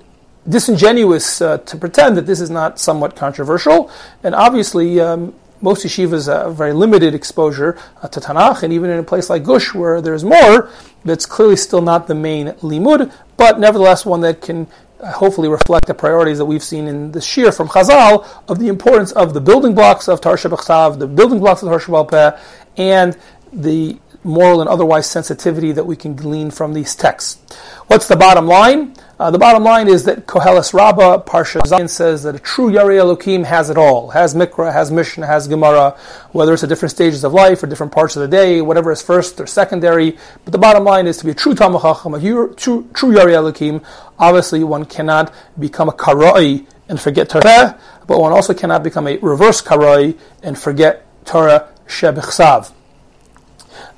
disingenuous 0.48 1.42
uh, 1.42 1.58
to 1.58 1.76
pretend 1.76 2.16
that 2.16 2.26
this 2.26 2.40
is 2.40 2.50
not 2.50 2.78
somewhat 2.78 3.14
controversial. 3.16 3.90
And 4.22 4.34
obviously, 4.34 5.00
um, 5.00 5.34
most 5.60 5.84
yeshivas 5.84 6.32
have 6.32 6.56
very 6.56 6.72
limited 6.72 7.14
exposure 7.14 7.78
uh, 8.02 8.08
to 8.08 8.20
Tanakh, 8.20 8.62
and 8.62 8.72
even 8.72 8.90
in 8.90 8.98
a 8.98 9.02
place 9.02 9.30
like 9.30 9.44
Gush, 9.44 9.74
where 9.74 10.00
there's 10.00 10.24
more, 10.24 10.70
that's 11.04 11.26
clearly 11.26 11.56
still 11.56 11.82
not 11.82 12.06
the 12.06 12.14
main 12.14 12.48
limud, 12.62 13.12
but 13.36 13.58
nevertheless 13.58 14.04
one 14.06 14.20
that 14.20 14.40
can 14.40 14.66
uh, 15.00 15.12
hopefully 15.12 15.48
reflect 15.48 15.86
the 15.86 15.94
priorities 15.94 16.38
that 16.38 16.44
we've 16.44 16.62
seen 16.62 16.86
in 16.86 17.12
the 17.12 17.20
shir 17.20 17.52
from 17.52 17.68
Chazal 17.68 18.26
of 18.48 18.58
the 18.58 18.68
importance 18.68 19.12
of 19.12 19.34
the 19.34 19.40
building 19.40 19.74
blocks 19.74 20.08
of 20.08 20.20
Tarsha 20.20 20.98
the 20.98 21.06
building 21.06 21.38
blocks 21.38 21.62
of 21.62 21.68
Tarsha 21.68 22.10
Peh, 22.10 22.38
and 22.76 23.16
the 23.52 23.98
moral 24.24 24.60
and 24.60 24.68
otherwise 24.68 25.06
sensitivity 25.06 25.72
that 25.72 25.84
we 25.84 25.96
can 25.96 26.14
glean 26.14 26.50
from 26.50 26.74
these 26.74 26.94
texts. 26.94 27.38
What's 27.86 28.08
the 28.08 28.16
bottom 28.16 28.46
line? 28.46 28.94
Uh, 29.18 29.32
the 29.32 29.38
bottom 29.38 29.64
line 29.64 29.88
is 29.88 30.04
that 30.04 30.26
Koheles 30.26 30.72
Rabbah, 30.72 31.24
Parsha 31.24 31.60
Zayin 31.62 31.88
says 31.88 32.22
that 32.22 32.36
a 32.36 32.38
true 32.38 32.70
Yari 32.70 32.98
Elokim 32.98 33.44
has 33.44 33.68
it 33.68 33.76
all. 33.76 34.10
Has 34.10 34.32
Mikra, 34.32 34.72
has 34.72 34.92
Mishnah, 34.92 35.26
has 35.26 35.48
Gemara, 35.48 35.98
whether 36.30 36.54
it's 36.54 36.62
at 36.62 36.68
different 36.68 36.92
stages 36.92 37.24
of 37.24 37.32
life 37.32 37.60
or 37.62 37.66
different 37.66 37.90
parts 37.90 38.14
of 38.14 38.22
the 38.22 38.28
day, 38.28 38.60
whatever 38.60 38.92
is 38.92 39.02
first 39.02 39.40
or 39.40 39.46
secondary. 39.46 40.16
But 40.44 40.52
the 40.52 40.58
bottom 40.58 40.84
line 40.84 41.08
is 41.08 41.16
to 41.16 41.24
be 41.24 41.32
a 41.32 41.34
true 41.34 41.54
Talmud 41.54 41.82
Chacham, 41.82 42.14
a 42.14 42.20
true, 42.20 42.88
true 42.94 43.12
Yari 43.12 43.32
Elokim. 43.32 43.84
Obviously, 44.20 44.62
one 44.62 44.84
cannot 44.84 45.34
become 45.58 45.88
a 45.88 45.92
Karai 45.92 46.64
and 46.88 47.00
forget 47.00 47.28
Torah, 47.28 47.78
but 48.06 48.20
one 48.20 48.32
also 48.32 48.54
cannot 48.54 48.84
become 48.84 49.08
a 49.08 49.16
reverse 49.18 49.60
Karai 49.60 50.16
and 50.44 50.56
forget 50.56 51.04
Torah 51.24 51.68
Shebichsav. 51.88 52.72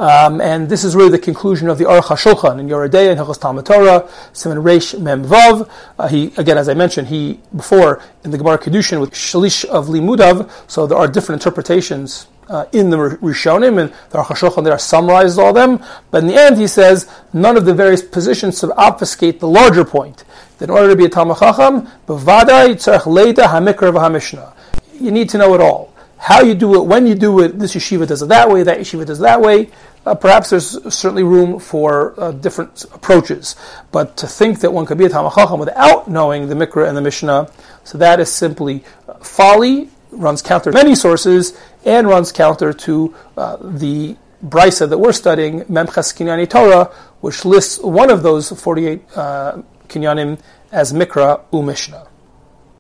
Um, 0.01 0.41
and 0.41 0.67
this 0.67 0.83
is 0.83 0.97
really 0.97 1.11
the 1.11 1.19
conclusion 1.19 1.69
of 1.69 1.77
the 1.77 1.85
Aruch 1.85 2.05
HaShulchan 2.05 2.59
in 2.59 2.69
Yoreh 2.69 2.89
De'ah 2.89 3.11
and 3.11 3.21
Hilchos 3.21 3.39
Talmud 3.39 3.67
Torah, 3.67 4.09
Siman 4.33 4.63
Reish 4.63 4.99
Mem 4.99 5.23
Vav. 5.27 5.69
Uh, 5.99 6.09
he, 6.09 6.33
again, 6.39 6.57
as 6.57 6.71
I 6.71 6.75
mentioned, 6.75 7.09
he, 7.09 7.39
before, 7.55 8.03
in 8.25 8.31
the 8.31 8.39
Gemara 8.39 8.57
Kedushin 8.57 8.99
with 8.99 9.11
Shalish 9.11 9.67
of 9.67 9.89
Limudav, 9.89 10.51
so 10.69 10.87
there 10.87 10.97
are 10.97 11.07
different 11.07 11.43
interpretations 11.43 12.29
uh, 12.49 12.65
in 12.73 12.89
the 12.89 12.97
Rishonim, 12.97 13.79
and 13.79 13.93
the 14.09 14.17
Aruch 14.17 14.65
there 14.65 14.79
summarizes 14.79 15.39
all 15.39 15.53
them. 15.53 15.85
But 16.11 16.23
in 16.23 16.29
the 16.29 16.41
end, 16.41 16.57
he 16.57 16.67
says 16.67 17.07
none 17.35 17.59
of 17.59 17.67
the 17.67 17.75
various 17.75 18.03
positions 18.03 18.59
to 18.61 18.69
obfuscate 18.69 19.39
the 19.39 19.49
larger 19.49 19.85
point. 19.85 20.25
That 20.57 20.65
in 20.65 20.71
order 20.71 20.89
to 20.89 20.97
be 20.97 21.05
a 21.05 21.09
Talmud 21.11 21.37
Chacham, 21.37 21.87
leida 22.09 23.45
hamikra 23.45 23.93
v'hamishna. 23.93 24.55
You 24.99 25.11
need 25.11 25.29
to 25.29 25.37
know 25.37 25.55
it 25.55 25.61
all. 25.61 25.91
How 26.17 26.43
you 26.43 26.55
do 26.55 26.75
it, 26.75 26.87
when 26.87 27.07
you 27.07 27.15
do 27.15 27.41
it, 27.41 27.59
this 27.59 27.75
yeshiva 27.75 28.07
does 28.07 28.21
it 28.21 28.29
that 28.29 28.51
way, 28.51 28.63
that 28.63 28.79
yeshiva 28.79 29.07
does 29.07 29.21
it 29.21 29.23
that 29.23 29.41
way 29.41 29.71
uh, 30.07 30.15
perhaps 30.15 30.51
there's 30.51 30.83
certainly 30.95 31.23
room 31.23 31.59
for 31.59 32.15
uh, 32.19 32.33
different 32.33 32.85
approaches. 32.93 33.57
But 33.93 34.17
to 34.19 34.27
think 34.27 34.61
that 34.61 34.73
one 34.73 34.87
could 34.87 34.99
be 34.99 35.05
a 35.05 35.09
Talmud 35.09 35.33
Chacham 35.35 35.61
without 35.61 36.09
knowing 36.09 36.49
the 36.49 36.55
Mikra 36.55 36.89
and 36.89 36.97
the 36.97 37.03
Mishnah, 37.03 37.51
so 37.85 37.99
that 37.99 38.21
is 38.21 38.33
simply 38.33 38.85
uh, 39.09 39.15
folly, 39.15 39.91
runs 40.11 40.43
counter 40.43 40.71
to 40.71 40.77
many 40.77 40.95
sources, 40.95 41.57
and 41.85 42.09
runs 42.09 42.33
counter 42.33 42.73
to 42.73 43.15
uh, 43.37 43.57
the 43.61 44.17
Brisa 44.45 44.89
that 44.89 44.99
we're 44.99 45.13
studying, 45.13 45.61
Memchas 45.65 46.15
Kinyani 46.15 46.49
Torah, 46.49 46.87
which 47.21 47.45
lists 47.45 47.79
one 47.79 48.11
of 48.11 48.23
those 48.23 48.49
48 48.51 49.03
uh, 49.17 49.63
Kinyanim 49.89 50.41
as 50.73 50.93
Mikra 50.93 51.43
U 51.53 51.63
Mishnah. 51.63 52.07